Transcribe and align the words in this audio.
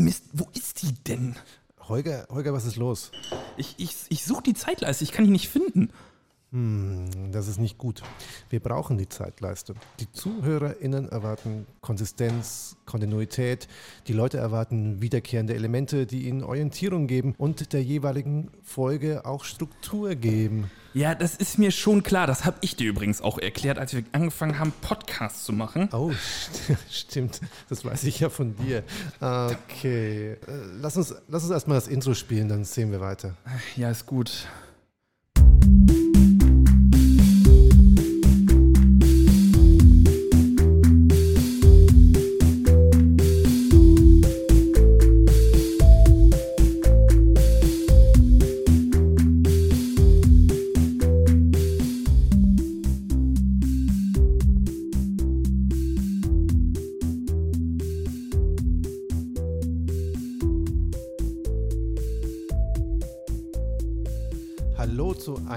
Mist, 0.00 0.26
wo 0.32 0.46
ist 0.54 0.82
die 0.82 0.94
denn? 0.94 1.34
Holger, 1.88 2.26
Holger, 2.30 2.52
was 2.52 2.64
ist 2.64 2.76
los? 2.76 3.10
Ich, 3.56 3.74
ich, 3.78 3.96
ich 4.08 4.24
suche 4.24 4.44
die 4.44 4.54
Zeitleiste, 4.54 5.02
ich 5.02 5.10
kann 5.10 5.24
die 5.24 5.30
nicht 5.32 5.48
finden. 5.48 5.90
Hm, 6.52 7.30
das 7.30 7.46
ist 7.48 7.58
nicht 7.58 7.76
gut. 7.76 8.02
Wir 8.48 8.60
brauchen 8.60 8.96
die 8.96 9.08
Zeitleiste. 9.08 9.74
Die 10.00 10.10
ZuhörerInnen 10.10 11.08
erwarten 11.08 11.66
Konsistenz, 11.82 12.76
Kontinuität. 12.86 13.68
Die 14.06 14.14
Leute 14.14 14.38
erwarten 14.38 15.02
wiederkehrende 15.02 15.54
Elemente, 15.54 16.06
die 16.06 16.28
ihnen 16.28 16.42
Orientierung 16.42 17.06
geben 17.06 17.34
und 17.36 17.72
der 17.72 17.82
jeweiligen 17.82 18.50
Folge 18.62 19.26
auch 19.26 19.44
Struktur 19.44 20.14
geben. 20.14 20.70
Ja, 20.98 21.14
das 21.14 21.36
ist 21.36 21.60
mir 21.60 21.70
schon 21.70 22.02
klar. 22.02 22.26
Das 22.26 22.44
habe 22.44 22.56
ich 22.60 22.74
dir 22.74 22.88
übrigens 22.88 23.22
auch 23.22 23.38
erklärt, 23.38 23.78
als 23.78 23.94
wir 23.94 24.02
angefangen 24.10 24.58
haben, 24.58 24.72
Podcasts 24.80 25.44
zu 25.44 25.52
machen. 25.52 25.88
Oh, 25.92 26.10
stimmt. 26.90 27.40
Das 27.68 27.84
weiß 27.84 28.02
ich 28.02 28.18
ja 28.18 28.30
von 28.30 28.56
dir. 28.56 28.82
Okay. 29.20 30.32
Äh, 30.32 30.36
lass 30.80 30.96
uns, 30.96 31.14
lass 31.28 31.44
uns 31.44 31.52
erstmal 31.52 31.76
das 31.76 31.86
Intro 31.86 32.14
spielen, 32.14 32.48
dann 32.48 32.64
sehen 32.64 32.90
wir 32.90 33.00
weiter. 33.00 33.36
Ja, 33.76 33.90
ist 33.90 34.06
gut. 34.06 34.48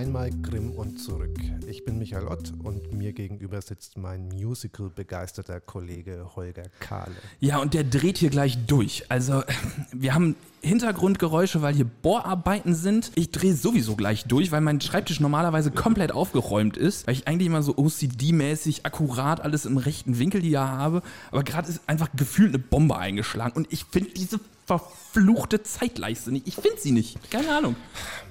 Einmal 0.02 0.32
Grimm 0.42 0.72
und 0.72 1.00
zurück. 1.00 1.38
Ich 1.68 1.86
bin 1.86 2.00
Michael 2.00 2.26
Ott 2.26 2.54
und 2.64 2.92
mir 2.92 3.14
gegenüber 3.14 3.62
sitzt 3.62 4.00
mein 4.00 4.30
Musical-begeisterter 4.30 5.62
Kollege 5.62 6.32
Holger 6.36 6.64
Kahle. 6.80 7.14
Ja, 7.40 7.60
und 7.60 7.76
der 7.76 7.84
dreht 7.84 8.18
hier 8.18 8.32
gleich 8.32 8.58
durch. 8.66 9.04
Also, 9.10 9.44
wir 9.92 10.16
haben 10.16 10.36
Hintergrundgeräusche, 10.64 11.62
weil 11.62 11.76
hier 11.76 11.86
Bohrarbeiten 11.86 12.74
sind. 12.74 13.12
Ich 13.14 13.30
drehe 13.30 13.54
sowieso 13.54 13.96
gleich 13.96 14.26
durch, 14.26 14.52
weil 14.52 14.62
mein 14.62 14.82
Schreibtisch 14.82 15.20
normalerweise 15.20 15.70
komplett 15.70 16.12
aufgeräumt 16.14 16.78
ist, 16.78 17.06
weil 17.06 17.14
ich 17.14 17.28
eigentlich 17.28 17.46
immer 17.46 17.62
so 17.62 17.76
OCD-mäßig 17.76 18.86
akkurat 18.86 19.42
alles 19.42 19.68
im 19.68 19.78
rechten 19.78 20.18
Winkel 20.18 20.42
hier 20.42 20.62
habe. 20.62 21.04
Aber 21.30 21.44
gerade 21.44 21.70
ist 21.70 21.82
einfach 21.86 22.10
gefühlt 22.16 22.56
eine 22.56 22.60
Bombe 22.60 22.98
eingeschlagen 22.98 23.54
und 23.56 23.72
ich 23.72 23.86
finde 23.86 24.10
diese 24.10 24.40
verfluchte 24.80 25.64
Zeitleiste 25.64 26.32
nicht. 26.32 26.48
Ich 26.48 26.56
finde 26.56 26.80
sie 26.80 26.94
nicht. 26.94 27.30
Keine 27.30 27.54
Ahnung. 27.54 27.76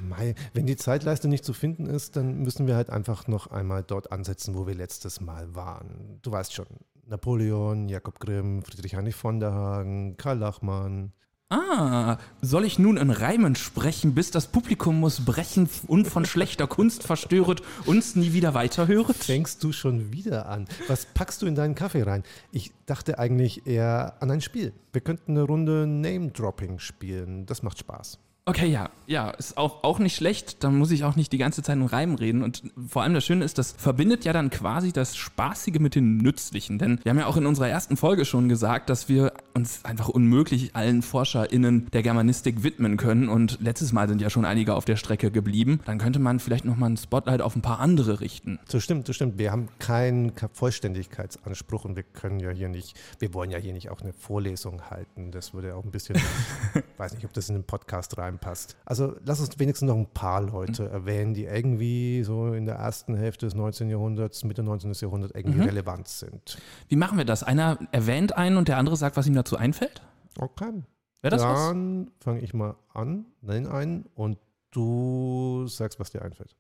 Mei, 0.00 0.34
wenn 0.54 0.64
die 0.64 0.76
Zeitleiste 0.76 1.28
nicht 1.28 1.44
zu 1.44 1.52
finden 1.52 1.84
ist, 1.84 2.16
dann 2.16 2.38
müssen 2.38 2.66
wir 2.66 2.76
halt 2.76 2.88
einfach 2.88 3.26
noch 3.28 3.48
einmal 3.48 3.82
dort 3.82 4.10
ansetzen, 4.10 4.54
wo 4.54 4.66
wir 4.66 4.74
letztes 4.74 5.20
Mal 5.20 5.54
waren. 5.54 6.18
Du 6.22 6.32
weißt 6.32 6.54
schon, 6.54 6.66
Napoleon, 7.06 7.90
Jakob 7.90 8.20
Grimm, 8.20 8.62
Friedrich 8.62 8.94
Heinrich 8.94 9.16
von 9.16 9.38
der 9.38 9.52
Hagen, 9.52 10.16
Karl 10.16 10.38
Lachmann. 10.38 11.12
Ah, 11.52 12.18
soll 12.40 12.64
ich 12.64 12.78
nun 12.78 12.96
in 12.96 13.10
Reimen 13.10 13.56
sprechen, 13.56 14.14
bis 14.14 14.30
das 14.30 14.46
Publikum 14.46 15.00
muss 15.00 15.24
brechen 15.24 15.68
und 15.88 16.06
von 16.06 16.24
schlechter 16.24 16.68
Kunst 16.68 17.02
verstöret, 17.02 17.60
uns 17.86 18.14
nie 18.14 18.32
wieder 18.32 18.54
weiterhöret? 18.54 19.16
Fängst 19.16 19.64
du 19.64 19.72
schon 19.72 20.12
wieder 20.12 20.48
an? 20.48 20.68
Was 20.86 21.06
packst 21.06 21.42
du 21.42 21.46
in 21.46 21.56
deinen 21.56 21.74
Kaffee 21.74 22.02
rein? 22.02 22.22
Ich 22.52 22.70
dachte 22.86 23.18
eigentlich 23.18 23.66
eher 23.66 24.14
an 24.20 24.30
ein 24.30 24.40
Spiel. 24.40 24.72
Wir 24.92 25.00
könnten 25.00 25.32
eine 25.32 25.42
Runde 25.42 25.88
Name-Dropping 25.88 26.78
spielen. 26.78 27.46
Das 27.46 27.64
macht 27.64 27.80
Spaß. 27.80 28.20
Okay, 28.50 28.66
ja, 28.66 28.90
ja, 29.10 29.30
ist 29.30 29.56
auch, 29.56 29.84
auch 29.84 30.00
nicht 30.00 30.16
schlecht. 30.16 30.64
Dann 30.64 30.76
muss 30.76 30.90
ich 30.90 31.04
auch 31.04 31.14
nicht 31.14 31.32
die 31.32 31.38
ganze 31.38 31.62
Zeit 31.62 31.76
in 31.76 31.84
Reim 31.84 32.16
reden. 32.16 32.42
Und 32.42 32.62
vor 32.88 33.02
allem 33.02 33.14
das 33.14 33.24
Schöne 33.24 33.44
ist, 33.44 33.58
das 33.58 33.72
verbindet 33.72 34.24
ja 34.24 34.32
dann 34.32 34.50
quasi 34.50 34.92
das 34.92 35.16
Spaßige 35.16 35.78
mit 35.78 35.94
dem 35.94 36.18
Nützlichen. 36.18 36.78
Denn 36.78 36.98
wir 37.04 37.10
haben 37.10 37.18
ja 37.18 37.26
auch 37.26 37.36
in 37.36 37.46
unserer 37.46 37.68
ersten 37.68 37.96
Folge 37.96 38.24
schon 38.24 38.48
gesagt, 38.48 38.90
dass 38.90 39.08
wir 39.08 39.32
uns 39.54 39.84
einfach 39.84 40.08
unmöglich 40.08 40.74
allen 40.74 41.02
ForscherInnen 41.02 41.90
der 41.92 42.02
Germanistik 42.02 42.64
widmen 42.64 42.96
können. 42.96 43.28
Und 43.28 43.58
letztes 43.60 43.92
Mal 43.92 44.08
sind 44.08 44.20
ja 44.20 44.30
schon 44.30 44.44
einige 44.44 44.74
auf 44.74 44.84
der 44.84 44.96
Strecke 44.96 45.30
geblieben. 45.30 45.80
Dann 45.86 45.98
könnte 45.98 46.18
man 46.18 46.40
vielleicht 46.40 46.64
nochmal 46.64 46.90
ein 46.90 46.96
Spotlight 46.96 47.42
auf 47.42 47.54
ein 47.54 47.62
paar 47.62 47.78
andere 47.78 48.20
richten. 48.20 48.58
Das 48.70 48.82
stimmt, 48.82 49.08
das 49.08 49.16
stimmt. 49.16 49.38
Wir 49.38 49.52
haben 49.52 49.68
keinen 49.78 50.32
Vollständigkeitsanspruch 50.52 51.84
und 51.84 51.94
wir 51.94 52.04
können 52.04 52.40
ja 52.40 52.50
hier 52.50 52.68
nicht, 52.68 52.96
wir 53.20 53.32
wollen 53.32 53.50
ja 53.50 53.58
hier 53.58 53.72
nicht 53.72 53.90
auch 53.90 54.00
eine 54.00 54.12
Vorlesung 54.12 54.90
halten. 54.90 55.30
Das 55.30 55.54
würde 55.54 55.76
auch 55.76 55.84
ein 55.84 55.90
bisschen, 55.90 56.16
weiß 56.96 57.14
nicht, 57.14 57.24
ob 57.24 57.32
das 57.32 57.48
in 57.48 57.56
den 57.56 57.64
Podcast 57.64 58.16
reinpasst. 58.40 58.76
Also 58.84 59.16
lass 59.24 59.40
uns 59.40 59.58
wenigstens 59.58 59.88
noch 59.88 59.96
ein 59.96 60.06
paar 60.06 60.42
Leute 60.42 60.84
mhm. 60.84 60.90
erwähnen, 60.90 61.34
die 61.34 61.44
irgendwie 61.44 62.22
so 62.24 62.52
in 62.52 62.66
der 62.66 62.76
ersten 62.76 63.14
Hälfte 63.14 63.46
des 63.46 63.54
19. 63.54 63.88
Jahrhunderts, 63.90 64.44
Mitte 64.44 64.62
19. 64.62 64.92
Jahrhunderts 64.92 65.34
irgendwie 65.34 65.58
mhm. 65.58 65.66
relevant 65.66 66.08
sind. 66.08 66.58
Wie 66.88 66.96
machen 66.96 67.18
wir 67.18 67.24
das? 67.24 67.42
Einer 67.42 67.78
erwähnt 67.92 68.36
einen 68.36 68.56
und 68.56 68.68
der 68.68 68.78
andere 68.78 68.96
sagt, 68.96 69.16
was 69.16 69.26
ihm 69.26 69.34
dazu 69.34 69.56
einfällt? 69.56 70.02
Okay. 70.38 70.82
Wäre 71.22 71.36
das 71.36 71.42
Dann 71.42 72.10
fange 72.20 72.40
ich 72.40 72.54
mal 72.54 72.76
an, 72.94 73.26
nenn 73.42 73.66
einen 73.66 74.06
und 74.14 74.38
du 74.70 75.66
sagst, 75.66 76.00
was 76.00 76.10
dir 76.10 76.22
einfällt. 76.22 76.56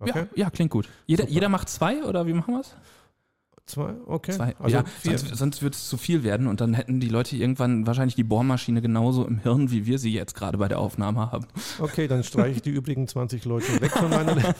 Okay? 0.00 0.26
Ja, 0.34 0.44
ja, 0.44 0.50
klingt 0.50 0.70
gut. 0.70 0.88
Jeder, 1.06 1.26
jeder 1.26 1.48
macht 1.48 1.68
zwei 1.68 2.04
oder 2.04 2.26
wie 2.26 2.32
machen 2.32 2.54
wir 2.54 2.60
es? 2.60 2.76
Zwei, 3.68 3.94
okay. 4.06 4.32
Zwei. 4.32 4.56
Also 4.58 4.76
ja, 4.78 4.84
sonst, 5.04 5.36
sonst 5.36 5.62
wird 5.62 5.74
es 5.74 5.90
zu 5.90 5.98
viel 5.98 6.22
werden 6.22 6.46
und 6.46 6.62
dann 6.62 6.72
hätten 6.72 7.00
die 7.00 7.08
Leute 7.08 7.36
irgendwann 7.36 7.86
wahrscheinlich 7.86 8.14
die 8.14 8.24
Bohrmaschine 8.24 8.80
genauso 8.80 9.26
im 9.26 9.40
Hirn, 9.40 9.70
wie 9.70 9.84
wir 9.84 9.98
sie 9.98 10.10
jetzt 10.10 10.34
gerade 10.34 10.56
bei 10.56 10.68
der 10.68 10.78
Aufnahme 10.78 11.30
haben. 11.30 11.46
Okay, 11.78 12.08
dann 12.08 12.24
streiche 12.24 12.56
ich 12.56 12.62
die 12.62 12.70
übrigen 12.70 13.06
20 13.06 13.44
Leute 13.44 13.78
weg 13.82 13.90
von 13.90 14.08
meiner 14.08 14.36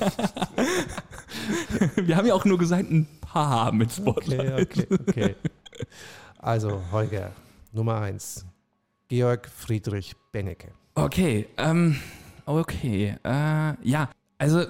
Wir 1.96 2.16
haben 2.18 2.26
ja 2.26 2.34
auch 2.34 2.44
nur 2.44 2.58
gesagt, 2.58 2.90
ein 2.90 3.06
paar 3.22 3.72
mit 3.72 3.90
Spotlight. 3.90 4.60
Okay, 4.60 4.86
okay, 4.90 5.06
okay. 5.08 5.34
Also, 6.38 6.82
Holger, 6.92 7.32
Nummer 7.72 8.02
eins. 8.02 8.44
Georg 9.08 9.48
Friedrich 9.48 10.16
Bennecke. 10.32 10.72
Okay, 10.96 11.46
ähm, 11.56 11.96
okay. 12.44 13.16
Äh, 13.24 13.88
ja, 13.88 14.10
also 14.36 14.66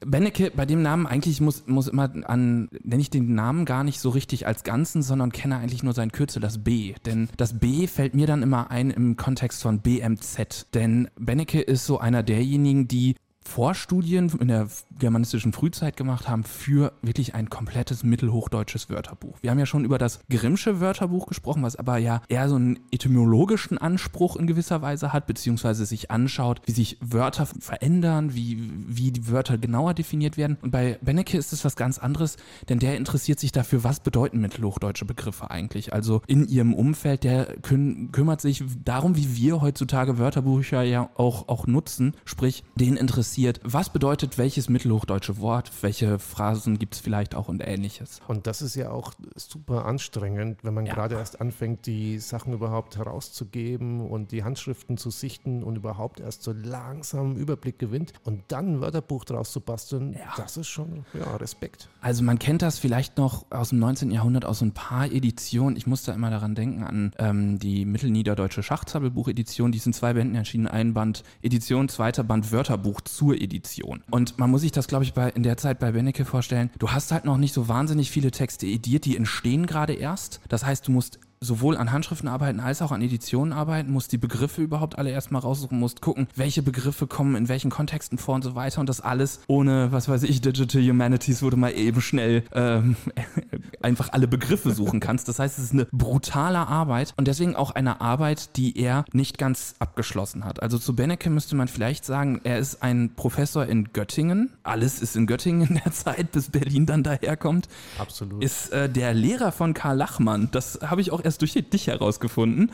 Bennecke, 0.00 0.52
bei 0.54 0.66
dem 0.66 0.82
Namen 0.82 1.06
eigentlich 1.06 1.40
muss, 1.40 1.66
muss 1.66 1.88
immer 1.88 2.10
an, 2.24 2.68
nenne 2.82 3.00
ich 3.00 3.10
den 3.10 3.34
Namen 3.34 3.64
gar 3.64 3.84
nicht 3.84 4.00
so 4.00 4.10
richtig 4.10 4.46
als 4.46 4.62
Ganzen, 4.62 5.02
sondern 5.02 5.32
kenne 5.32 5.56
eigentlich 5.56 5.82
nur 5.82 5.92
sein 5.92 6.12
Kürzel, 6.12 6.40
das 6.40 6.62
B. 6.62 6.94
Denn 7.04 7.28
das 7.36 7.58
B 7.58 7.86
fällt 7.86 8.14
mir 8.14 8.26
dann 8.26 8.42
immer 8.42 8.70
ein 8.70 8.90
im 8.90 9.16
Kontext 9.16 9.62
von 9.62 9.80
BMZ. 9.80 10.66
Denn 10.74 11.08
Bennecke 11.18 11.60
ist 11.60 11.86
so 11.86 11.98
einer 11.98 12.22
derjenigen, 12.22 12.88
die 12.88 13.16
Vorstudien 13.48 14.30
in 14.38 14.48
der 14.48 14.68
germanistischen 14.98 15.52
Frühzeit 15.52 15.96
gemacht 15.96 16.28
haben 16.28 16.44
für 16.44 16.92
wirklich 17.02 17.34
ein 17.34 17.48
komplettes 17.48 18.04
mittelhochdeutsches 18.04 18.90
Wörterbuch. 18.90 19.38
Wir 19.40 19.50
haben 19.50 19.58
ja 19.58 19.64
schon 19.64 19.86
über 19.86 19.96
das 19.96 20.20
Grimmsche 20.28 20.80
Wörterbuch 20.80 21.26
gesprochen, 21.26 21.62
was 21.62 21.74
aber 21.74 21.96
ja 21.96 22.20
eher 22.28 22.48
so 22.48 22.56
einen 22.56 22.78
etymologischen 22.92 23.78
Anspruch 23.78 24.36
in 24.36 24.46
gewisser 24.46 24.82
Weise 24.82 25.14
hat, 25.14 25.26
beziehungsweise 25.26 25.86
sich 25.86 26.10
anschaut, 26.10 26.60
wie 26.66 26.72
sich 26.72 26.98
Wörter 27.00 27.46
verändern, 27.46 28.34
wie, 28.34 28.70
wie 28.86 29.12
die 29.12 29.28
Wörter 29.28 29.56
genauer 29.56 29.94
definiert 29.94 30.36
werden. 30.36 30.58
Und 30.60 30.70
bei 30.70 30.98
Bennecke 31.00 31.38
ist 31.38 31.52
es 31.54 31.64
was 31.64 31.74
ganz 31.74 31.98
anderes, 31.98 32.36
denn 32.68 32.78
der 32.78 32.98
interessiert 32.98 33.40
sich 33.40 33.50
dafür, 33.50 33.82
was 33.82 34.00
bedeuten 34.00 34.40
mittelhochdeutsche 34.40 35.06
Begriffe 35.06 35.50
eigentlich. 35.50 35.94
Also 35.94 36.20
in 36.26 36.46
ihrem 36.46 36.74
Umfeld, 36.74 37.24
der 37.24 37.46
küm 37.62 38.12
kümmert 38.12 38.42
sich 38.42 38.62
darum, 38.84 39.16
wie 39.16 39.36
wir 39.36 39.62
heutzutage 39.62 40.18
Wörterbücher 40.18 40.82
ja 40.82 41.08
auch, 41.14 41.48
auch 41.48 41.66
nutzen, 41.66 42.14
sprich, 42.26 42.62
den 42.76 42.96
interessiert 42.96 43.37
interessiert, 43.38 43.60
was 43.62 43.90
bedeutet 43.90 44.38
welches 44.38 44.68
mittelhochdeutsche 44.68 45.38
Wort, 45.38 45.70
welche 45.82 46.18
Phrasen 46.18 46.78
gibt 46.78 46.94
es 46.94 47.00
vielleicht 47.00 47.34
auch 47.34 47.48
und 47.48 47.60
ähnliches. 47.64 48.20
Und 48.26 48.46
das 48.46 48.62
ist 48.62 48.74
ja 48.74 48.90
auch 48.90 49.12
super 49.36 49.86
anstrengend, 49.86 50.64
wenn 50.64 50.74
man 50.74 50.86
ja. 50.86 50.94
gerade 50.94 51.14
erst 51.16 51.40
anfängt, 51.40 51.86
die 51.86 52.18
Sachen 52.18 52.52
überhaupt 52.52 52.96
herauszugeben 52.96 54.00
und 54.00 54.32
die 54.32 54.44
Handschriften 54.44 54.96
zu 54.96 55.10
sichten 55.10 55.62
und 55.62 55.76
überhaupt 55.76 56.20
erst 56.20 56.42
so 56.42 56.52
langsam 56.52 57.26
einen 57.26 57.36
Überblick 57.36 57.78
gewinnt 57.78 58.12
und 58.24 58.42
dann 58.48 58.74
ein 58.74 58.80
Wörterbuch 58.80 59.24
draus 59.24 59.52
zu 59.52 59.60
basteln, 59.60 60.14
ja. 60.14 60.32
das 60.36 60.56
ist 60.56 60.68
schon, 60.68 61.04
ja, 61.14 61.36
Respekt. 61.36 61.88
Also 62.00 62.22
man 62.22 62.38
kennt 62.38 62.62
das 62.62 62.78
vielleicht 62.78 63.18
noch 63.18 63.46
aus 63.50 63.70
dem 63.70 63.78
19. 63.78 64.10
Jahrhundert 64.10 64.44
aus 64.44 64.58
so 64.58 64.64
ein 64.64 64.72
paar 64.72 65.06
Editionen. 65.06 65.76
Ich 65.76 65.86
muss 65.86 66.02
da 66.02 66.12
immer 66.12 66.30
daran 66.30 66.54
denken 66.54 66.82
an 66.82 67.12
ähm, 67.18 67.58
die 67.58 67.84
Mittelniederdeutsche 67.84 68.62
Schachzabelbuch-Edition. 68.62 69.72
Die 69.72 69.78
sind 69.78 69.94
zwei 69.94 70.14
Bänden 70.14 70.34
erschienen, 70.34 70.66
ein 70.66 70.94
Band 70.94 71.22
Edition, 71.42 71.88
zweiter 71.88 72.24
Band 72.24 72.50
Wörterbuch 72.50 73.00
zu 73.18 73.32
Edition. 73.32 74.04
Und 74.10 74.38
man 74.38 74.48
muss 74.48 74.60
sich 74.60 74.70
das, 74.70 74.86
glaube 74.86 75.02
ich, 75.02 75.12
bei, 75.12 75.30
in 75.30 75.42
der 75.42 75.56
Zeit 75.56 75.80
bei 75.80 75.90
Bennecke 75.90 76.24
vorstellen. 76.24 76.70
Du 76.78 76.92
hast 76.92 77.10
halt 77.10 77.24
noch 77.24 77.36
nicht 77.36 77.52
so 77.52 77.66
wahnsinnig 77.66 78.12
viele 78.12 78.30
Texte 78.30 78.66
ediert, 78.66 79.06
die 79.06 79.16
entstehen 79.16 79.66
gerade 79.66 79.94
erst. 79.94 80.40
Das 80.48 80.64
heißt, 80.64 80.86
du 80.86 80.92
musst 80.92 81.18
sowohl 81.40 81.76
an 81.76 81.92
Handschriften 81.92 82.28
arbeiten 82.28 82.60
als 82.60 82.82
auch 82.82 82.92
an 82.92 83.02
Editionen 83.02 83.52
arbeiten, 83.52 83.90
musst 83.92 84.12
die 84.12 84.18
Begriffe 84.18 84.62
überhaupt 84.62 84.98
alle 84.98 85.10
erstmal 85.10 85.42
raussuchen, 85.42 85.78
musst 85.78 86.00
gucken, 86.00 86.28
welche 86.34 86.62
Begriffe 86.62 87.06
kommen 87.06 87.36
in 87.36 87.48
welchen 87.48 87.70
Kontexten 87.70 88.18
vor 88.18 88.34
und 88.34 88.42
so 88.42 88.54
weiter 88.54 88.80
und 88.80 88.88
das 88.88 89.00
alles 89.00 89.40
ohne, 89.46 89.92
was 89.92 90.08
weiß 90.08 90.24
ich, 90.24 90.40
Digital 90.40 90.82
Humanities, 90.82 91.42
wo 91.42 91.50
du 91.50 91.56
mal 91.56 91.70
eben 91.70 92.00
schnell 92.00 92.44
ähm, 92.52 92.96
einfach 93.82 94.12
alle 94.12 94.28
Begriffe 94.28 94.72
suchen 94.72 95.00
kannst. 95.00 95.28
Das 95.28 95.38
heißt, 95.38 95.58
es 95.58 95.64
ist 95.66 95.72
eine 95.72 95.86
brutale 95.92 96.66
Arbeit 96.66 97.14
und 97.16 97.28
deswegen 97.28 97.56
auch 97.56 97.70
eine 97.70 98.00
Arbeit, 98.00 98.56
die 98.56 98.78
er 98.78 99.04
nicht 99.12 99.38
ganz 99.38 99.74
abgeschlossen 99.78 100.44
hat. 100.44 100.62
Also 100.62 100.78
zu 100.78 100.94
Benecke 100.94 101.30
müsste 101.30 101.56
man 101.56 101.68
vielleicht 101.68 102.04
sagen, 102.04 102.40
er 102.44 102.58
ist 102.58 102.82
ein 102.82 103.12
Professor 103.14 103.66
in 103.66 103.92
Göttingen. 103.92 104.50
Alles 104.62 105.00
ist 105.00 105.16
in 105.16 105.26
Göttingen 105.26 105.68
in 105.68 105.74
der 105.84 105.92
Zeit, 105.92 106.32
bis 106.32 106.50
Berlin 106.50 106.86
dann 106.86 107.02
daherkommt. 107.02 107.68
Absolut. 107.98 108.42
Ist 108.42 108.72
äh, 108.72 108.88
der 108.88 109.14
Lehrer 109.14 109.52
von 109.52 109.74
Karl 109.74 109.96
Lachmann. 109.96 110.48
Das 110.52 110.80
habe 110.82 111.00
ich 111.00 111.12
auch 111.12 111.20
erst 111.28 111.42
durch 111.42 111.52
dich 111.52 111.86
herausgefunden. 111.86 112.72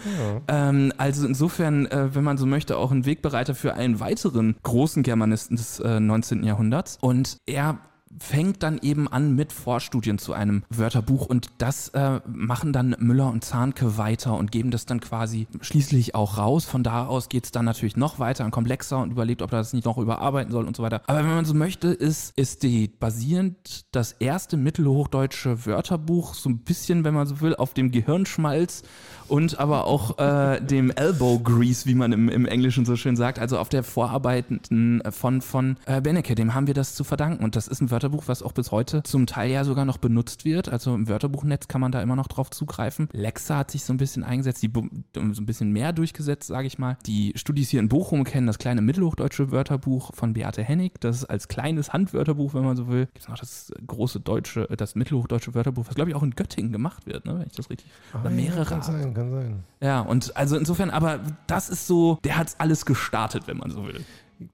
Ja. 0.48 0.68
Ähm, 0.68 0.92
also 0.96 1.26
insofern, 1.26 1.86
äh, 1.86 2.14
wenn 2.14 2.24
man 2.24 2.38
so 2.38 2.46
möchte, 2.46 2.76
auch 2.76 2.92
ein 2.92 3.04
Wegbereiter 3.04 3.54
für 3.54 3.74
einen 3.74 4.00
weiteren 4.00 4.56
großen 4.62 5.02
Germanisten 5.02 5.56
des 5.56 5.80
äh, 5.80 6.00
19. 6.00 6.44
Jahrhunderts. 6.44 6.98
Und 7.00 7.38
er 7.46 7.78
fängt 8.18 8.62
dann 8.62 8.78
eben 8.82 9.08
an 9.08 9.34
mit 9.34 9.52
Vorstudien 9.52 10.18
zu 10.18 10.32
einem 10.32 10.62
Wörterbuch 10.70 11.26
und 11.26 11.48
das 11.58 11.88
äh, 11.88 12.20
machen 12.26 12.72
dann 12.72 12.96
Müller 12.98 13.28
und 13.28 13.44
Zahnke 13.44 13.98
weiter 13.98 14.36
und 14.36 14.52
geben 14.52 14.70
das 14.70 14.86
dann 14.86 15.00
quasi 15.00 15.46
schließlich 15.60 16.14
auch 16.14 16.38
raus. 16.38 16.64
Von 16.64 16.82
da 16.82 17.06
aus 17.06 17.28
geht 17.28 17.44
es 17.44 17.52
dann 17.52 17.64
natürlich 17.64 17.96
noch 17.96 18.18
weiter 18.18 18.44
und 18.44 18.50
komplexer 18.50 18.98
und 18.98 19.10
überlegt, 19.10 19.42
ob 19.42 19.52
er 19.52 19.58
das 19.58 19.72
nicht 19.72 19.84
noch 19.84 19.98
überarbeiten 19.98 20.52
soll 20.52 20.66
und 20.66 20.76
so 20.76 20.82
weiter. 20.82 21.02
Aber 21.06 21.18
wenn 21.18 21.34
man 21.34 21.44
so 21.44 21.54
möchte, 21.54 21.88
ist, 21.88 22.36
ist 22.36 22.62
die 22.62 22.88
basierend 22.88 23.86
das 23.92 24.12
erste 24.12 24.56
mittelhochdeutsche 24.56 25.66
Wörterbuch 25.66 26.34
so 26.34 26.48
ein 26.50 26.58
bisschen, 26.58 27.04
wenn 27.04 27.14
man 27.14 27.26
so 27.26 27.40
will, 27.40 27.54
auf 27.56 27.74
dem 27.74 27.90
Gehirnschmalz 27.90 28.82
und 29.28 29.58
aber 29.58 29.86
auch 29.86 30.18
äh, 30.18 30.60
dem 30.64 30.90
Elbow 30.90 31.38
Grease, 31.40 31.86
wie 31.86 31.94
man 31.94 32.12
im, 32.12 32.28
im 32.28 32.46
Englischen 32.46 32.84
so 32.84 32.96
schön 32.96 33.16
sagt, 33.16 33.38
also 33.38 33.58
auf 33.58 33.68
der 33.68 33.82
Vorarbeitenden 33.82 35.02
von, 35.10 35.40
von 35.40 35.76
äh, 35.86 36.00
Benecke, 36.00 36.34
dem 36.34 36.54
haben 36.54 36.66
wir 36.66 36.74
das 36.74 36.94
zu 36.94 37.04
verdanken. 37.04 37.44
Und 37.44 37.56
das 37.56 37.68
ist 37.68 37.80
ein 37.80 37.90
Wörterbuch, 37.90 38.03
was 38.12 38.42
auch 38.42 38.52
bis 38.52 38.70
heute 38.70 39.02
zum 39.02 39.26
Teil 39.26 39.50
ja 39.50 39.64
sogar 39.64 39.84
noch 39.84 39.98
benutzt 39.98 40.44
wird. 40.44 40.68
Also 40.68 40.94
im 40.94 41.08
Wörterbuchnetz 41.08 41.68
kann 41.68 41.80
man 41.80 41.92
da 41.92 42.02
immer 42.02 42.16
noch 42.16 42.28
drauf 42.28 42.50
zugreifen. 42.50 43.08
Lexa 43.12 43.58
hat 43.58 43.70
sich 43.70 43.84
so 43.84 43.92
ein 43.92 43.96
bisschen 43.96 44.24
eingesetzt, 44.24 44.62
die 44.62 44.70
so 44.74 45.20
ein 45.20 45.46
bisschen 45.46 45.70
mehr 45.72 45.92
durchgesetzt, 45.92 46.48
sage 46.48 46.66
ich 46.66 46.78
mal. 46.78 46.96
Die 47.06 47.32
Studis 47.36 47.70
hier 47.70 47.80
in 47.80 47.88
Bochum 47.88 48.24
kennen 48.24 48.46
das 48.46 48.58
kleine 48.58 48.82
mittelhochdeutsche 48.82 49.50
Wörterbuch 49.50 50.14
von 50.14 50.32
Beate 50.34 50.62
Hennig. 50.62 51.00
Das 51.00 51.16
ist 51.16 51.24
als 51.24 51.48
kleines 51.48 51.92
Handwörterbuch, 51.92 52.54
wenn 52.54 52.64
man 52.64 52.76
so 52.76 52.88
will. 52.88 53.06
Gibt 53.06 53.20
es 53.20 53.28
noch 53.28 53.38
das 53.38 53.72
große 53.86 54.20
deutsche, 54.20 54.68
das 54.76 54.94
mittelhochdeutsche 54.94 55.54
Wörterbuch, 55.54 55.86
was 55.86 55.94
glaube 55.94 56.10
ich 56.10 56.16
auch 56.16 56.22
in 56.22 56.32
Göttingen 56.32 56.72
gemacht 56.72 57.06
wird, 57.06 57.24
ne? 57.24 57.38
wenn 57.38 57.46
ich 57.46 57.56
das 57.56 57.70
richtig. 57.70 57.90
Ah, 58.12 58.20
oder 58.20 58.30
mehrere. 58.30 58.58
Ja, 58.58 58.64
kann 58.64 58.82
sein, 58.82 59.14
kann 59.14 59.30
sein. 59.30 59.64
Ja, 59.80 60.00
und 60.00 60.36
also 60.36 60.56
insofern, 60.56 60.90
aber 60.90 61.20
das 61.46 61.68
ist 61.68 61.86
so, 61.86 62.18
der 62.24 62.36
hat 62.36 62.48
es 62.48 62.60
alles 62.60 62.86
gestartet, 62.86 63.46
wenn 63.46 63.58
man 63.58 63.70
so 63.70 63.86
will. 63.86 64.04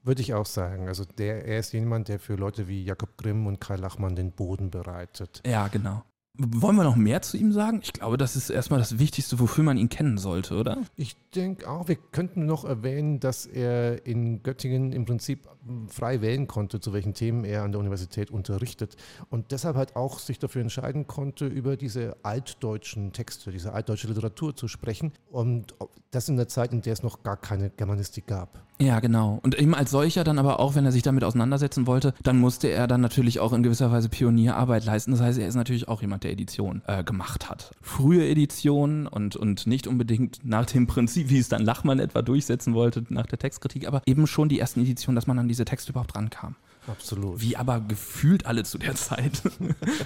Würde 0.03 0.23
ich 0.23 0.35
auch 0.35 0.47
sagen. 0.47 0.89
Also 0.89 1.05
der, 1.05 1.47
er 1.47 1.59
ist 1.61 1.73
jemand, 1.73 2.09
der 2.09 2.19
für 2.19 2.35
Leute 2.35 2.69
wie 2.69 2.85
Jakob 2.85 3.17
Grimm 3.17 3.47
und 3.47 3.61
Karl 3.61 3.81
Lachmann 3.81 4.17
den 4.17 4.33
Boden 4.33 4.71
bereitet. 4.71 5.43
Ja, 5.47 5.69
genau. 5.69 6.03
Wollen 6.43 6.77
wir 6.77 6.85
noch 6.85 6.97
mehr 6.97 7.21
zu 7.21 7.37
ihm 7.37 7.53
sagen? 7.53 7.81
Ich 7.83 7.93
glaube, 7.93 8.17
das 8.17 8.35
ist 8.35 8.49
erstmal 8.49 8.79
das 8.79 8.99
Wichtigste, 8.99 9.41
wofür 9.41 9.63
man 9.63 9.77
ihn 9.77 9.91
kennen 9.91 10.17
sollte, 10.17 10.57
oder? 10.57 10.79
Ich 10.97 11.17
denke 11.35 11.69
auch, 11.69 11.89
wir 11.89 11.97
könnten 11.97 12.47
noch 12.47 12.65
erwähnen, 12.65 13.21
dass 13.21 13.45
er 13.45 14.07
in 14.07 14.43
Göttingen 14.43 14.93
im 14.93 15.05
Prinzip 15.05 15.49
frei 15.89 16.21
wählen 16.21 16.47
konnte, 16.47 16.81
zu 16.81 16.93
welchen 16.93 17.15
Themen 17.15 17.45
er 17.45 17.63
an 17.63 17.73
der 17.73 17.81
Universität 17.81 18.31
unterrichtet 18.31 18.97
und 19.29 19.53
deshalb 19.53 19.77
halt 19.77 19.97
auch 19.97 20.19
sich 20.19 20.39
dafür 20.39 20.63
entscheiden 20.63 21.07
konnte, 21.07 21.47
über 21.47 21.77
diese 21.77 22.17
altdeutschen 22.23 23.13
Texte, 23.13 23.51
diese 23.51 23.73
altdeutsche 23.73 24.09
Literatur 24.09 24.57
zu 24.57 24.69
sprechen 24.69 25.13
und 25.31 25.75
das 26.11 26.29
in 26.29 26.37
der 26.37 26.49
Zeit, 26.49 26.73
in 26.73 26.83
der 26.83 26.93
es 26.93 27.03
noch 27.03 27.23
gar 27.23 27.37
keine 27.37 27.71
Germanistik 27.71 28.27
gab. 28.27 28.65
Ja, 28.81 28.99
genau. 29.01 29.39
Und 29.43 29.59
eben 29.59 29.75
als 29.75 29.91
solcher 29.91 30.25
dann 30.25 30.39
aber 30.39 30.59
auch, 30.59 30.75
wenn 30.75 30.87
er 30.87 30.93
sich 30.93 31.03
damit 31.03 31.23
auseinandersetzen 31.23 31.87
wollte, 31.87 32.15
dann 32.23 32.39
musste 32.39 32.69
er 32.69 32.87
dann 32.87 33.03
natürlich 33.03 33.39
auch 33.39 33.53
in 33.53 33.63
gewisser 33.63 33.93
Weise 33.93 34.09
Pionierarbeit 34.09 34.87
leisten. 34.87 35.11
Das 35.11 35.21
heißt, 35.21 35.39
er 35.39 35.47
ist 35.47 35.55
natürlich 35.55 35.87
auch 35.87 36.01
jemand, 36.01 36.25
der 36.25 36.33
Edition 36.33 36.81
äh, 36.87 37.05
gemacht 37.05 37.51
hat. 37.51 37.73
Frühe 37.83 38.27
Editionen 38.27 39.07
und, 39.07 39.37
und 39.37 39.67
nicht 39.67 39.87
unbedingt 39.87 40.41
nach 40.45 40.65
dem 40.65 40.87
Prinzip, 40.87 41.29
wie 41.29 41.39
es 41.39 41.51
dann 41.51 41.63
Lachmann 41.63 41.99
etwa 41.99 42.23
durchsetzen 42.23 42.73
wollte, 42.73 43.05
nach 43.11 43.27
der 43.27 43.39
Textkritik, 43.39 43.87
aber 43.87 44.01
eben 44.07 44.27
schon 44.27 44.49
die 44.49 44.59
ersten 44.59 44.81
Editionen, 44.81 45.15
dass 45.15 45.27
man 45.27 45.39
an 45.39 45.50
diese 45.51 45.65
Texte 45.65 45.93
überhaupt 45.93 46.15
rankam. 46.17 46.57
Absolut. 46.87 47.41
Wie 47.41 47.57
aber 47.57 47.81
gefühlt 47.81 48.47
alle 48.47 48.65
zu 48.65 48.79
der 48.79 48.95
Zeit. 48.95 49.43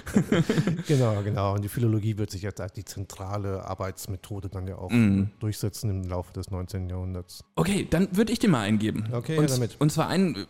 genau, 0.87 1.21
genau. 1.23 1.53
Und 1.53 1.63
die 1.63 1.69
Philologie 1.69 2.17
wird 2.17 2.31
sich 2.31 2.41
jetzt 2.41 2.59
als 2.59 2.73
die 2.73 2.83
zentrale 2.83 3.65
Arbeitsmethode 3.65 4.49
dann 4.49 4.67
ja 4.67 4.77
auch 4.77 4.91
mm. 4.91 5.31
durchsetzen 5.39 5.89
im 5.89 6.03
Laufe 6.03 6.33
des 6.33 6.51
19. 6.51 6.89
Jahrhunderts. 6.89 7.43
Okay, 7.55 7.87
dann 7.89 8.15
würde 8.15 8.33
ich 8.33 8.39
dir 8.39 8.49
mal 8.49 8.61
eingeben. 8.61 9.07
Okay, 9.13 9.37
und, 9.37 9.49
damit. 9.49 9.77
Und 9.79 9.91
zwar 9.91 10.09
einen, 10.09 10.45